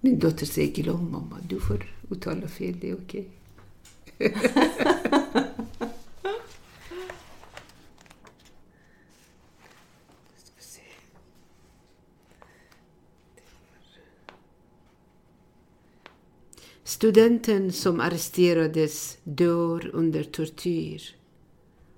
Min 0.00 0.18
dotter 0.18 0.46
säger 0.46 0.72
glöm 0.72 1.12
mamma, 1.12 1.38
du 1.48 1.60
får 1.60 1.96
uttala 2.10 2.48
fel, 2.48 2.78
det 2.80 2.90
är 2.90 2.94
okej. 2.94 3.28
Okay. 4.18 4.32
Studenten 17.04 17.72
som 17.72 18.00
arresterades 18.00 19.18
dör 19.24 19.90
under 19.92 20.22
tortyr 20.22 21.02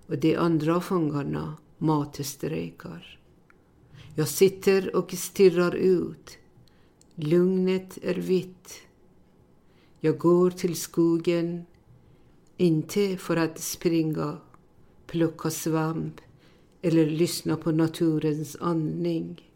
och 0.06 0.18
de 0.18 0.36
andra 0.36 0.80
fångarna 0.80 1.56
matstrejkar. 1.78 3.18
Jag 4.14 4.28
sitter 4.28 4.96
och 4.96 5.12
stirrar 5.12 5.74
ut. 5.74 6.38
Lugnet 7.14 7.98
är 8.02 8.14
vitt. 8.14 8.74
Jag 10.00 10.18
går 10.18 10.50
till 10.50 10.76
skogen, 10.76 11.66
inte 12.56 13.16
för 13.16 13.36
att 13.36 13.60
springa, 13.60 14.38
plocka 15.06 15.50
svamp 15.50 16.20
eller 16.82 17.06
lyssna 17.06 17.56
på 17.56 17.72
naturens 17.72 18.56
andning. 18.60 19.50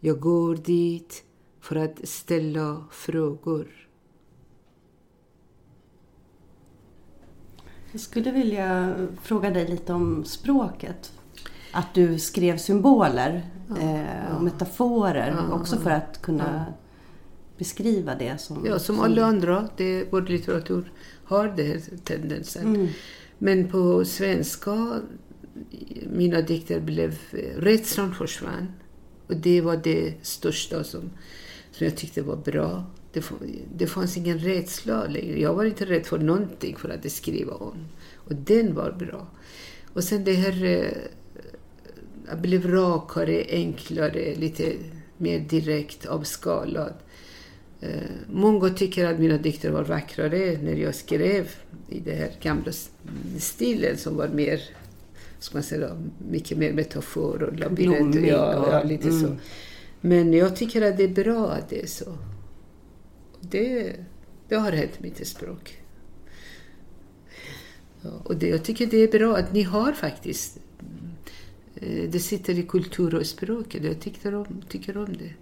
Jag 0.00 0.20
går 0.20 0.56
dit 0.56 1.24
för 1.60 1.76
att 1.76 2.08
ställa 2.08 2.84
frågor. 2.90 3.89
Jag 7.92 8.00
skulle 8.00 8.30
vilja 8.30 8.94
fråga 9.22 9.50
dig 9.50 9.68
lite 9.68 9.92
om 9.92 10.24
språket. 10.24 11.12
Att 11.72 11.94
du 11.94 12.18
skrev 12.18 12.56
symboler 12.56 13.46
ja, 13.68 13.78
eh, 13.78 14.36
och 14.36 14.42
metaforer 14.42 15.34
ja, 15.48 15.54
också 15.54 15.76
för 15.76 15.90
att 15.90 16.22
kunna 16.22 16.64
ja. 16.68 16.74
beskriva 17.58 18.14
det 18.14 18.40
som... 18.40 18.66
Ja, 18.66 18.78
som, 18.78 19.00
alla 19.00 19.24
andra. 19.24 19.68
Det, 19.76 20.06
vår 20.10 20.22
litteratur 20.22 20.92
har 21.24 21.48
den 21.48 21.80
tendensen. 22.04 22.74
Mm. 22.74 22.88
Men 23.38 23.68
på 23.68 24.04
svenska, 24.04 25.00
mina 26.06 26.40
dikter 26.40 26.80
blev... 26.80 27.18
Rädslan 27.56 28.14
försvann. 28.14 28.72
Och 29.26 29.36
det 29.36 29.60
var 29.60 29.76
det 29.76 30.14
största 30.22 30.84
som, 30.84 31.10
som 31.70 31.86
jag 31.86 31.96
tyckte 31.96 32.22
var 32.22 32.36
bra 32.36 32.84
det, 33.12 33.22
det 33.76 33.86
fanns 33.86 34.16
ingen 34.16 34.38
rädsla 34.38 35.06
längre. 35.06 35.40
Jag 35.40 35.54
var 35.54 35.64
inte 35.64 35.84
rädd 35.84 36.06
för 36.06 36.18
någonting 36.18 36.76
för 36.76 36.88
att 36.88 37.12
skriva 37.12 37.52
om. 37.52 37.76
Och 38.14 38.34
den 38.34 38.74
var 38.74 38.92
bra. 38.92 39.26
Och 39.92 40.04
sen 40.04 40.24
det 40.24 40.32
här... 40.32 40.64
Eh, 40.64 40.92
jag 42.28 42.38
blev 42.38 42.70
rakare, 42.70 43.44
enklare, 43.48 44.34
lite 44.34 44.72
mer 45.16 45.38
direkt 45.38 46.06
avskalad. 46.06 46.92
Eh, 47.80 48.10
många 48.32 48.70
tycker 48.70 49.06
att 49.06 49.18
mina 49.18 49.38
dikter 49.38 49.70
var 49.70 49.84
vackrare 49.84 50.58
när 50.62 50.76
jag 50.76 50.94
skrev 50.94 51.50
i 51.88 52.00
den 52.00 52.16
här 52.16 52.30
gamla 52.42 52.72
stilen 53.38 53.96
som 53.96 54.16
var 54.16 54.28
mer, 54.28 54.60
ska 55.38 55.56
man 55.56 55.62
säga, 55.62 56.02
mycket 56.30 56.58
mer 56.58 56.72
metafor 56.72 57.42
och 57.42 57.58
labyrint. 57.58 58.14
Ja, 58.14 58.68
ja, 58.72 58.82
lite 58.82 59.08
mm. 59.08 59.20
så. 59.20 59.36
Men 60.00 60.32
jag 60.32 60.56
tycker 60.56 60.82
att 60.82 60.96
det 60.96 61.04
är 61.04 61.24
bra 61.24 61.50
att 61.50 61.68
det 61.68 61.82
är 61.82 61.86
så 61.86 62.04
det, 63.50 63.96
det 64.48 64.54
har 64.54 64.72
hänt 64.72 65.00
mitt 65.00 65.26
språk. 65.26 65.80
Ja, 68.02 68.10
och 68.24 68.36
det, 68.36 68.48
jag 68.48 68.62
tycker 68.64 68.86
det 68.86 68.96
är 68.96 69.18
bra 69.18 69.36
att 69.36 69.52
ni 69.52 69.62
har 69.62 69.92
faktiskt... 69.92 70.58
Eh, 71.76 72.10
det 72.10 72.20
sitter 72.20 72.58
i 72.58 72.62
kultur 72.62 73.14
och 73.14 73.26
språket. 73.26 73.84
Jag 73.84 74.00
tycker 74.00 74.34
om, 74.34 74.62
tycker 74.68 74.96
om 74.96 75.16
det. 75.16 75.32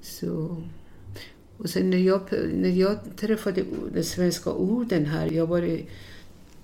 Så, 0.00 0.62
och 1.56 1.70
sen 1.70 1.90
när 1.90 1.98
jag, 1.98 2.20
när 2.54 2.68
jag 2.68 2.98
träffade 3.16 3.64
de 3.94 4.02
svenska 4.02 4.52
orden 4.52 5.06
här, 5.06 5.30
jag 5.30 5.46
var 5.46 5.62
i, 5.62 5.86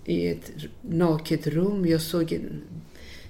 i 0.05 0.29
ett 0.29 0.53
naket 0.81 1.47
rum. 1.47 1.87
Jag 1.87 2.03
såg, 2.03 2.33
en, 2.33 2.63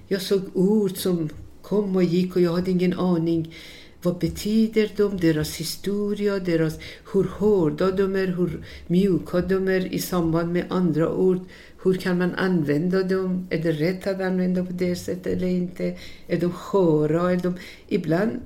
jag 0.07 0.21
såg 0.21 0.41
ord 0.53 0.97
som 0.97 1.29
kom 1.61 1.95
och 1.95 2.03
gick 2.03 2.35
och 2.35 2.41
jag 2.41 2.53
hade 2.53 2.71
ingen 2.71 2.93
aning 2.93 3.55
vad 4.01 4.17
betyder 4.17 4.91
de? 4.97 5.17
Deras 5.17 5.55
historia, 5.55 6.39
deras, 6.39 6.79
hur 7.13 7.23
hårda 7.23 7.91
de 7.91 8.15
är, 8.15 8.27
hur 8.27 8.65
mjuka 8.87 9.41
de 9.41 9.67
är 9.67 9.93
i 9.93 9.99
samband 9.99 10.53
med 10.53 10.65
andra 10.69 11.13
ord. 11.13 11.39
Hur 11.83 11.93
kan 11.93 12.17
man 12.17 12.35
använda 12.35 13.03
dem? 13.03 13.47
Är 13.49 13.63
det 13.63 13.71
rätt 13.71 14.07
att 14.07 14.21
använda 14.21 14.65
på 14.65 14.71
det 14.71 14.95
sättet 14.95 15.27
eller 15.27 15.47
inte? 15.47 15.97
Är 16.27 16.39
de 16.39 16.51
sköra? 16.51 17.31
Är 17.31 17.37
de, 17.37 17.57
ibland, 17.87 18.39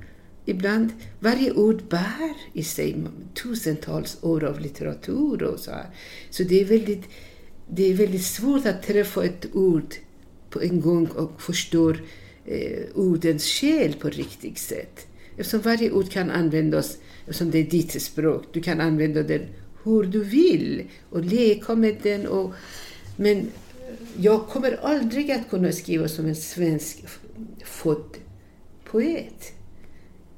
ibland, 0.46 0.90
varje 1.20 1.52
ord 1.52 1.84
bär 1.90 2.34
i 2.54 2.64
sig 2.64 2.96
tusentals 3.34 4.18
år 4.22 4.44
av 4.44 4.60
litteratur 4.60 5.44
och 5.44 5.60
så 5.60 5.72
här. 5.72 5.86
Så 6.30 6.44
det 6.44 6.62
är 6.62 6.66
väldigt, 6.66 7.04
det 7.68 7.92
är 7.92 7.94
väldigt 7.94 8.26
svårt 8.26 8.66
att 8.66 8.84
träffa 8.84 9.26
ett 9.26 9.46
ord 9.54 9.96
på 10.50 10.62
en 10.62 10.82
gång 10.82 11.06
och 11.06 11.42
förstå 11.42 11.94
eh, 12.46 12.84
ordens 12.96 13.46
själ 13.46 13.94
på 13.94 14.10
riktigt 14.10 14.58
sätt. 14.58 15.08
Eftersom 15.38 15.62
varje 15.62 15.92
ord 15.92 16.10
kan 16.10 16.32
användas, 16.32 16.98
eftersom 17.20 17.52
det 17.52 17.60
är 17.60 17.64
ditt 17.64 18.02
språk, 18.02 18.44
du 18.54 18.62
kan 18.62 18.82
använda 18.82 19.24
den 19.24 19.42
hur 19.84 20.04
du 20.04 20.24
vill 20.24 20.84
och 21.10 21.26
leka 21.26 21.76
med 21.76 21.96
den. 22.04 22.28
Och, 22.28 22.54
men 23.16 23.48
jag 24.18 24.48
kommer 24.48 24.86
aldrig 24.86 25.32
att 25.32 25.50
kunna 25.50 25.72
skriva 25.72 26.08
som 26.08 26.26
en 26.26 26.36
svensk 26.36 27.04
född 27.64 28.18
poet. 28.84 29.54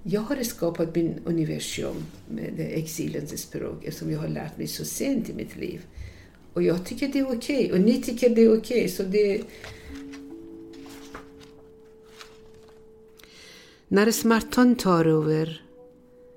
Jag 0.04 0.22
har 0.22 0.44
skapat 0.44 0.96
min 0.96 1.20
universum 1.26 1.96
med 2.30 2.60
exilens 2.60 3.42
språk 3.42 3.84
eftersom 3.84 4.12
jag 4.12 4.20
har 4.20 4.28
lärt 4.28 4.58
mig 4.58 4.68
så 4.68 4.86
sent 4.86 5.30
i 5.30 5.34
mitt 5.34 5.56
liv. 5.56 5.82
Och 6.54 6.64
jag 6.64 6.86
tycker 6.86 7.08
det 7.08 7.20
är 7.20 7.32
okej 7.32 7.66
okay. 7.66 7.72
och 7.72 7.80
ni 7.80 8.02
tycker 8.02 8.30
det 8.30 8.42
är 8.42 8.58
okej. 8.58 8.92
Okay. 9.00 9.44
När 13.88 14.12
smärtan 14.12 14.76
tar 14.76 15.06
över 15.06 15.62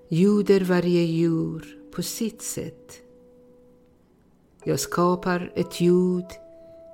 ljuder 0.09 0.61
varje 0.61 1.03
djur 1.03 1.79
på 1.95 2.03
sitt 2.03 2.43
sätt. 2.43 3.03
Jag 4.65 4.81
skapar 4.81 5.53
ett 5.55 5.81
ljud 5.81 6.25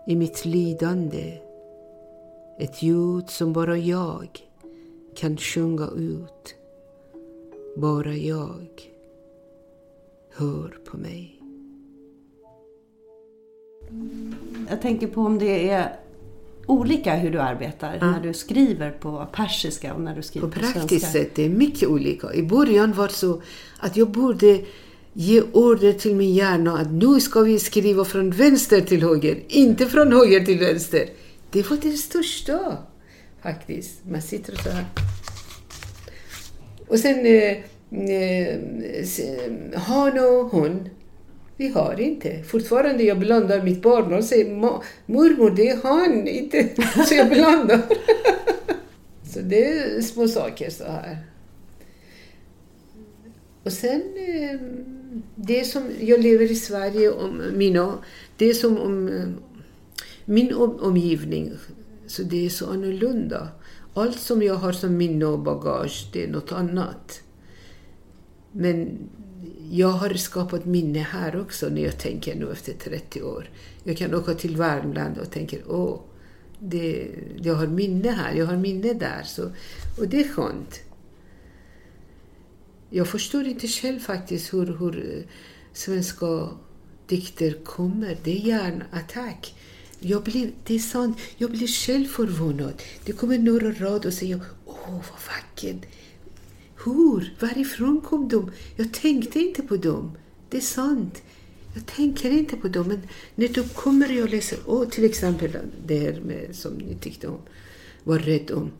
i 0.06 0.16
mitt 0.16 0.44
lidande. 0.44 1.38
Ett 2.58 2.82
ljud 2.82 3.30
som 3.30 3.52
bara 3.52 3.78
jag 3.78 4.28
kan 5.14 5.36
sjunga 5.36 5.88
ut. 5.96 6.54
Bara 7.76 8.14
jag. 8.14 8.66
Hör 10.34 10.78
på 10.84 10.96
mig. 10.96 11.42
Jag 14.70 14.82
tänker 14.82 15.06
på 15.06 15.20
om 15.20 15.38
det 15.38 15.70
är 15.70 16.03
olika 16.66 17.14
hur 17.14 17.30
du 17.30 17.40
arbetar 17.40 17.98
Ja. 18.00 18.10
när 18.10 18.20
du 18.20 18.34
skriver 18.34 18.90
på 18.90 19.26
persiska 19.32 19.94
och 19.94 20.00
när 20.00 20.16
du 20.16 20.22
skriver 20.22 20.46
På 20.48 20.52
på, 20.54 20.60
praktiskt 20.60 20.88
svenska. 20.88 21.06
sätt, 21.18 21.30
det 21.34 21.44
är 21.44 21.48
mycket 21.48 21.88
olika. 21.88 22.34
I 22.34 22.42
början 22.42 22.92
var 22.92 23.08
det 23.08 23.14
så 23.14 23.42
att 23.78 23.96
jag 23.96 24.10
borde 24.10 24.60
ge 25.12 25.42
order 25.52 25.92
till 25.92 26.14
min 26.14 26.34
hjärna 26.34 26.78
att 26.78 26.90
nu 26.92 27.20
ska 27.20 27.40
vi 27.40 27.58
skriva 27.58 28.04
från 28.04 28.30
vänster 28.30 28.80
till 28.80 29.02
höger, 29.02 29.38
inte 29.48 29.86
från 29.86 30.12
höger 30.12 30.44
till 30.44 30.58
vänster. 30.58 31.08
Det 31.50 31.70
var 31.70 31.76
det 31.82 31.92
största, 31.92 32.76
faktiskt. 33.42 33.92
Man 34.10 34.22
sitter 34.22 34.56
så 34.56 34.70
här. 34.70 34.84
Och 36.88 36.98
sen 36.98 37.26
eh, 37.26 37.56
eh, 38.10 38.56
s- 39.00 39.20
han 39.74 40.18
och 40.18 40.44
hon. 40.50 40.88
Vi 41.56 41.68
har 41.68 42.00
inte. 42.00 42.42
Fortfarande 42.42 43.02
jag 43.02 43.18
blandar 43.18 43.62
mitt 43.62 43.82
barn 43.82 44.12
och 44.12 44.24
säger 44.24 44.54
mormor, 45.06 45.50
det 45.50 45.68
är 45.68 45.82
han, 45.82 46.28
inte... 46.28 46.68
Så 47.08 47.14
jag 47.14 47.28
blandar. 47.28 47.82
Så 49.34 49.40
det 49.40 49.64
är 49.64 50.00
små 50.00 50.28
saker 50.28 50.70
så 50.70 50.84
här. 50.84 51.18
Och 53.64 53.72
sen 53.72 54.02
ehm, 54.16 55.22
det 55.34 55.64
som 55.64 55.82
jag 56.00 56.20
lever 56.20 56.50
i 56.50 56.54
Sverige 56.54 57.10
om 57.10 57.42
mina, 57.52 57.98
det 58.36 58.50
är 58.50 58.54
som 58.54 58.78
om 58.78 59.08
ehm, 59.08 59.36
min 60.24 60.54
omgivning, 60.54 61.52
så 62.06 62.22
det 62.22 62.46
är 62.46 62.50
så 62.50 62.70
annorlunda. 62.70 63.48
Allt 63.94 64.18
som 64.18 64.42
jag 64.42 64.54
har 64.54 64.72
som 64.72 64.96
minne 64.96 65.24
och 65.24 65.38
bagage, 65.38 66.10
det 66.12 66.24
är 66.24 66.28
något 66.28 66.52
annat. 66.52 67.22
Men 68.52 68.98
jag 69.70 69.88
har 69.88 70.14
skapat 70.14 70.64
minne 70.64 70.98
här 70.98 71.40
också 71.40 71.68
när 71.68 71.82
jag 71.82 71.98
tänker 71.98 72.34
nu 72.34 72.52
efter 72.52 72.72
30 72.72 73.22
år. 73.22 73.50
Jag 73.84 73.96
kan 73.96 74.14
åka 74.14 74.34
till 74.34 74.56
Värmland 74.56 75.18
och 75.18 75.30
tänker, 75.30 75.62
åh, 75.68 76.00
det, 76.58 77.08
jag 77.42 77.54
har 77.54 77.66
minne 77.66 78.10
här, 78.10 78.34
jag 78.34 78.46
har 78.46 78.56
minne 78.56 78.92
där. 78.92 79.22
Så, 79.24 79.50
och 79.98 80.08
det 80.08 80.20
är 80.20 80.28
skönt. 80.28 80.80
Jag 82.90 83.08
förstår 83.08 83.46
inte 83.46 83.68
själv 83.68 83.98
faktiskt 83.98 84.54
hur, 84.54 84.66
hur 84.78 85.16
eh, 85.16 85.24
svenska 85.72 86.48
dikter 87.06 87.64
kommer. 87.64 88.16
Det 88.24 88.30
är 88.30 88.46
hjärnattack. 88.46 89.54
Jag 89.98 90.22
blir, 90.22 90.50
det 90.64 90.74
är 90.74 90.78
sant, 90.78 91.18
jag 91.36 91.50
blir 91.50 91.66
själv 91.66 92.06
förvånad. 92.06 92.82
Det 93.04 93.12
kommer 93.12 93.38
några 93.38 93.72
rader 93.72 94.06
och 94.06 94.14
säger 94.14 94.40
Åh, 94.66 94.90
vad 94.90 95.20
vackert! 95.26 95.86
Hur? 96.84 97.34
Varifrån 97.40 98.00
kom 98.00 98.28
de? 98.28 98.50
Jag 98.76 98.92
tänkte 98.92 99.40
inte 99.40 99.62
på 99.62 99.76
dem. 99.76 100.12
Det 100.48 100.56
är 100.56 100.60
sant. 100.60 101.22
Jag 101.74 101.86
tänker 101.86 102.30
inte 102.30 102.56
på 102.56 102.68
dem. 102.68 102.88
Men 102.88 103.00
när 103.34 103.48
de 103.48 103.62
kommer 103.62 104.08
och 104.08 104.14
jag 104.14 104.30
läser, 104.30 104.58
åh, 104.66 104.88
till 104.88 105.04
exempel 105.04 105.56
det 105.86 105.98
här 105.98 106.20
med, 106.20 106.56
som 106.56 106.72
ni 106.72 106.94
tyckte 106.94 107.28
om, 107.28 107.38
var 108.04 108.18
rädd 108.18 108.50
om. 108.50 108.70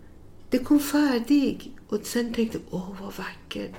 Det 0.51 0.59
kom 0.59 0.81
färdig 0.81 1.73
och 1.89 2.01
sen 2.03 2.35
tänkte 2.35 2.59
jag, 2.59 2.81
åh 2.81 2.97
vad 3.01 3.15
vackert. 3.17 3.71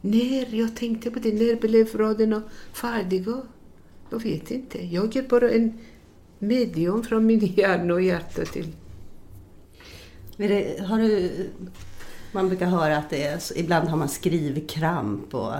När 0.00 0.54
jag 0.54 0.76
tänkte 0.76 1.10
på 1.10 1.18
det, 1.18 1.32
när 1.32 1.56
blev 1.56 1.96
raderna 1.96 2.42
färdiga? 2.72 3.42
Jag 4.10 4.22
vet 4.22 4.50
inte. 4.50 4.86
Jag 4.86 5.16
är 5.16 5.22
bara 5.22 5.50
en 5.50 5.78
medium 6.38 7.02
från 7.02 7.26
min 7.26 7.46
hjärna 7.46 7.94
och 7.94 8.02
hjärta 8.02 8.44
till... 8.44 8.72
Det, 10.36 10.80
har 10.80 10.98
du, 10.98 11.30
man 12.32 12.48
brukar 12.48 12.66
höra 12.66 12.96
att 12.96 13.10
det 13.10 13.22
är, 13.22 13.40
ibland 13.56 13.88
har 13.88 13.96
man 13.96 14.08
skrivkramp 14.08 15.34
och 15.34 15.54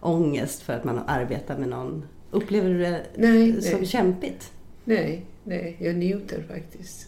ångest 0.00 0.62
för 0.62 0.72
att 0.72 0.84
man 0.84 0.98
arbetar 1.06 1.58
med 1.58 1.68
någon. 1.68 2.04
Upplever 2.30 2.70
du 2.70 2.78
det 2.78 3.02
Nej, 3.16 3.62
som 3.62 3.78
nej. 3.78 3.86
kämpigt? 3.86 4.52
Nej, 4.84 5.24
nej, 5.44 5.76
jag 5.80 5.96
njuter 5.96 6.44
faktiskt 6.48 7.06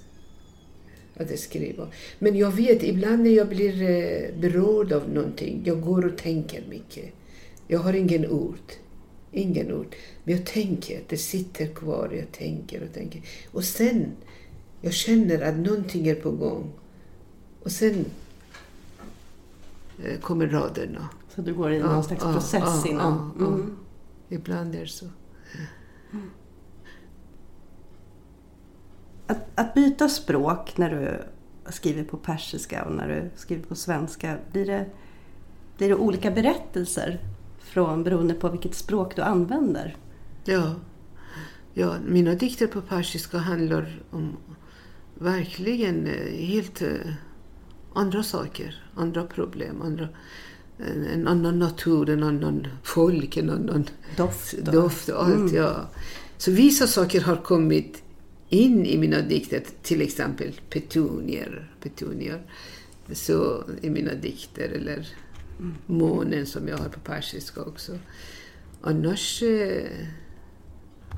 att 1.16 1.38
skriva. 1.38 1.88
Men 2.18 2.36
jag 2.36 2.50
vet, 2.50 2.82
ibland 2.82 3.22
när 3.22 3.30
jag 3.30 3.48
blir 3.48 3.82
eh, 3.82 4.40
berörd 4.40 4.92
av 4.92 5.10
någonting, 5.10 5.62
jag 5.64 5.80
går 5.80 6.06
och 6.06 6.18
tänker 6.18 6.62
mycket. 6.68 7.04
Jag 7.68 7.78
har 7.78 7.92
ingen 7.92 8.26
ord. 8.26 8.72
Ingen 9.32 9.72
ord. 9.72 9.94
Men 10.24 10.36
jag 10.36 10.46
tänker, 10.46 11.00
det 11.08 11.16
sitter 11.16 11.66
kvar, 11.66 12.10
jag 12.18 12.32
tänker 12.32 12.82
och 12.82 12.94
tänker. 12.94 13.22
Och 13.50 13.64
sen, 13.64 14.06
jag 14.80 14.92
känner 14.92 15.40
att 15.40 15.56
någonting 15.56 16.08
är 16.08 16.14
på 16.14 16.30
gång. 16.30 16.72
Och 17.62 17.72
sen 17.72 18.04
eh, 20.04 20.20
kommer 20.20 20.46
raderna. 20.46 21.08
Så 21.28 21.42
du 21.42 21.54
går 21.54 21.72
i 21.72 21.78
Ja, 21.78 21.86
någon 21.92 22.04
slags 22.04 22.24
ja, 22.24 22.32
process 22.32 22.82
ja, 22.84 22.90
innan? 22.90 23.32
ja, 23.38 23.44
ja. 23.44 23.52
Mm. 23.52 23.76
Ibland 24.28 24.74
är 24.74 24.80
det 24.80 24.86
så. 24.86 25.06
Att, 29.26 29.38
att 29.54 29.74
byta 29.74 30.08
språk 30.08 30.78
när 30.78 30.90
du 30.90 31.24
skriver 31.70 32.04
på 32.04 32.16
persiska 32.16 32.84
och 32.84 32.92
när 32.92 33.08
du 33.08 33.30
skriver 33.36 33.62
på 33.62 33.74
svenska, 33.74 34.38
blir 34.52 34.66
det, 34.66 34.86
blir 35.76 35.88
det 35.88 35.94
olika 35.94 36.30
berättelser 36.30 37.20
från, 37.58 38.04
beroende 38.04 38.34
på 38.34 38.48
vilket 38.48 38.74
språk 38.74 39.16
du 39.16 39.22
använder? 39.22 39.96
Ja. 40.44 40.74
ja, 41.74 41.96
mina 42.06 42.34
dikter 42.34 42.66
på 42.66 42.80
persiska 42.80 43.38
handlar 43.38 44.02
om 44.10 44.36
verkligen 45.14 46.06
eh, 46.06 46.46
helt 46.46 46.82
eh, 46.82 46.88
andra 47.94 48.22
saker, 48.22 48.82
andra 48.94 49.22
problem, 49.24 49.82
andra, 49.82 50.08
en, 50.78 51.06
en 51.06 51.28
annan 51.28 51.58
natur, 51.58 52.10
en 52.10 52.22
annan 52.22 52.66
folk, 52.82 53.36
en 53.36 53.50
annan 53.50 53.84
Doft 54.16 54.64
doft 54.72 55.08
och 55.08 55.24
allt. 55.24 55.34
Mm. 55.34 55.54
Ja. 55.54 55.88
Så 56.38 56.50
vissa 56.50 56.86
saker 56.86 57.20
har 57.20 57.36
kommit 57.36 58.02
in 58.48 58.86
i 58.86 58.98
mina 58.98 59.20
dikter, 59.20 59.62
till 59.82 60.02
exempel 60.02 60.60
petunier, 60.70 61.70
petunier 61.80 62.42
så 63.12 63.64
i 63.82 63.90
mina 63.90 64.14
dikter, 64.14 64.68
eller 64.68 65.08
månen 65.86 66.46
som 66.46 66.68
jag 66.68 66.78
har 66.78 66.88
på 66.88 67.00
persiska 67.00 67.62
också. 67.62 67.98
Annars, 68.80 69.42
eh, 69.42 70.06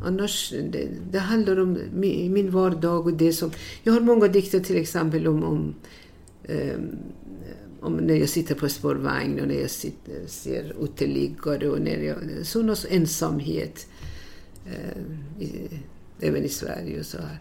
annars 0.04 0.50
det, 0.50 0.88
det 1.10 1.18
handlar 1.18 1.60
om 1.60 1.78
min, 1.94 2.32
min 2.32 2.50
vardag 2.50 3.06
och 3.06 3.12
det 3.12 3.32
som... 3.32 3.50
Jag 3.82 3.92
har 3.92 4.00
många 4.00 4.28
dikter 4.28 4.60
till 4.60 4.76
exempel 4.76 5.26
om, 5.26 5.44
om, 5.44 5.74
Ehm, 6.48 6.98
om 7.80 7.96
när 7.96 8.14
jag 8.14 8.28
sitter 8.28 8.54
på 8.54 8.68
spårvagn 8.68 9.40
och 9.40 9.48
när 9.48 9.60
jag 9.60 9.70
sitter, 9.70 10.26
ser 10.26 10.84
uteliggare 10.84 11.68
och 11.68 11.80
när 11.80 11.98
jag... 11.98 12.46
Sån 12.46 12.76
ensamhet. 12.90 13.86
Eh, 14.66 15.42
I, 15.44 15.68
även 16.20 16.44
i 16.44 16.48
Sverige 16.48 17.00
och 17.00 17.06
så 17.06 17.18
här. 17.18 17.40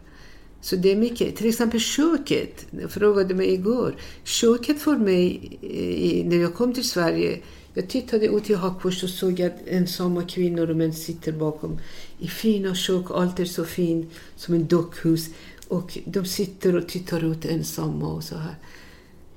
Så 0.62 0.76
det 0.76 0.92
är 0.92 0.96
mycket. 0.96 1.36
Till 1.36 1.50
exempel 1.50 1.80
köket. 1.80 2.66
Jag 2.82 2.92
frågade 2.92 3.34
mig 3.36 3.54
igår. 3.54 3.96
Köket 4.24 4.80
för 4.80 4.98
mig, 4.98 5.58
i, 5.62 6.24
när 6.24 6.38
jag 6.38 6.54
kom 6.56 6.74
till 6.74 6.90
Sverige, 6.90 7.40
jag 7.74 7.90
tittade 7.90 8.26
ut 8.26 8.50
i 8.50 8.54
Hagfors 8.54 9.04
och 9.04 9.10
såg 9.10 9.42
att 9.42 9.68
ensamma 9.68 10.24
kvinnor 10.24 10.70
och 10.70 10.76
män 10.76 10.94
sitter 10.94 11.32
bakom 11.32 11.80
i 12.20 12.28
fina 12.28 12.76
kök. 12.76 13.06
Allt 13.10 13.40
är 13.40 13.46
så 13.46 13.66
fint, 13.66 14.12
som 14.36 14.54
en 14.54 14.68
dockhus. 14.68 15.30
Och 15.68 15.98
de 16.06 16.26
sitter 16.26 16.76
och 16.76 16.88
tittar 16.88 17.32
ut 17.32 17.46
ensamma 17.46 18.14
och 18.14 18.24
så 18.24 18.36
här. 18.36 18.56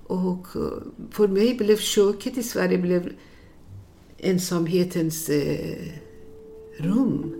Och 0.06 0.46
eh, 0.56 0.82
för 1.10 1.28
mig 1.28 1.54
blev 1.54 1.76
köket 1.76 2.38
i 2.38 2.42
Sverige 2.42 2.78
blev 2.78 3.12
ensamhetens 4.18 5.28
eh, 5.28 5.88
rum. 6.76 7.34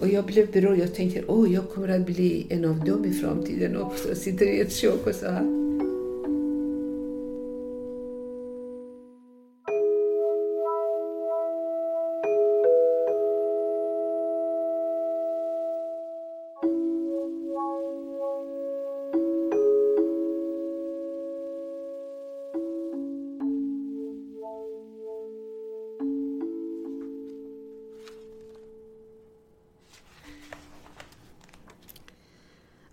Och 0.00 0.08
jag 0.08 0.24
blev 0.26 0.52
berörd. 0.52 0.78
Jag 0.78 0.94
tänkte, 0.94 1.24
åh, 1.26 1.52
jag 1.52 1.70
kommer 1.70 1.88
att 1.88 2.06
bli 2.06 2.46
en 2.48 2.64
av 2.64 2.84
dem 2.84 3.04
i 3.04 3.12
framtiden 3.12 3.76
också. 3.76 4.14
Sitter 4.14 4.46
i 4.46 4.60
ett 4.60 4.72
kök 4.72 5.06
och 5.06 5.14
så 5.14 5.26
här. 5.26 5.61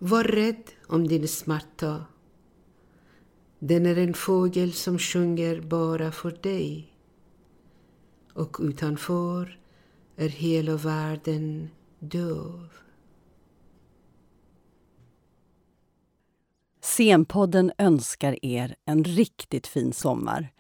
Var 0.10 0.24
rädd 0.24 0.72
om 0.88 1.08
din 1.08 1.28
smärta. 1.28 2.06
Den 3.60 3.86
är 3.86 3.98
en 3.98 4.14
fågel 4.14 4.74
som 4.74 5.00
sjunger 5.00 5.62
bara 5.62 6.12
för 6.12 6.32
dig. 6.32 6.94
Och 8.34 8.58
utanför 8.60 9.60
är 10.16 10.30
hela 10.30 10.76
världen 10.76 11.70
döv. 12.00 12.70
Scenpodden 16.82 17.72
önskar 17.78 18.46
er 18.46 18.76
en 18.86 19.04
riktigt 19.04 19.68
fin 19.68 19.94
sommar. 19.94 20.54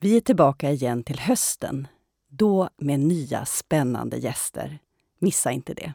Vi 0.00 0.16
är 0.16 0.20
tillbaka 0.20 0.70
igen 0.70 1.04
till 1.04 1.18
hösten, 1.18 1.88
då 2.28 2.68
med 2.76 3.00
nya 3.00 3.44
spännande 3.44 4.16
gäster. 4.16 4.78
Missa 5.18 5.52
inte 5.52 5.74
det. 5.74 5.94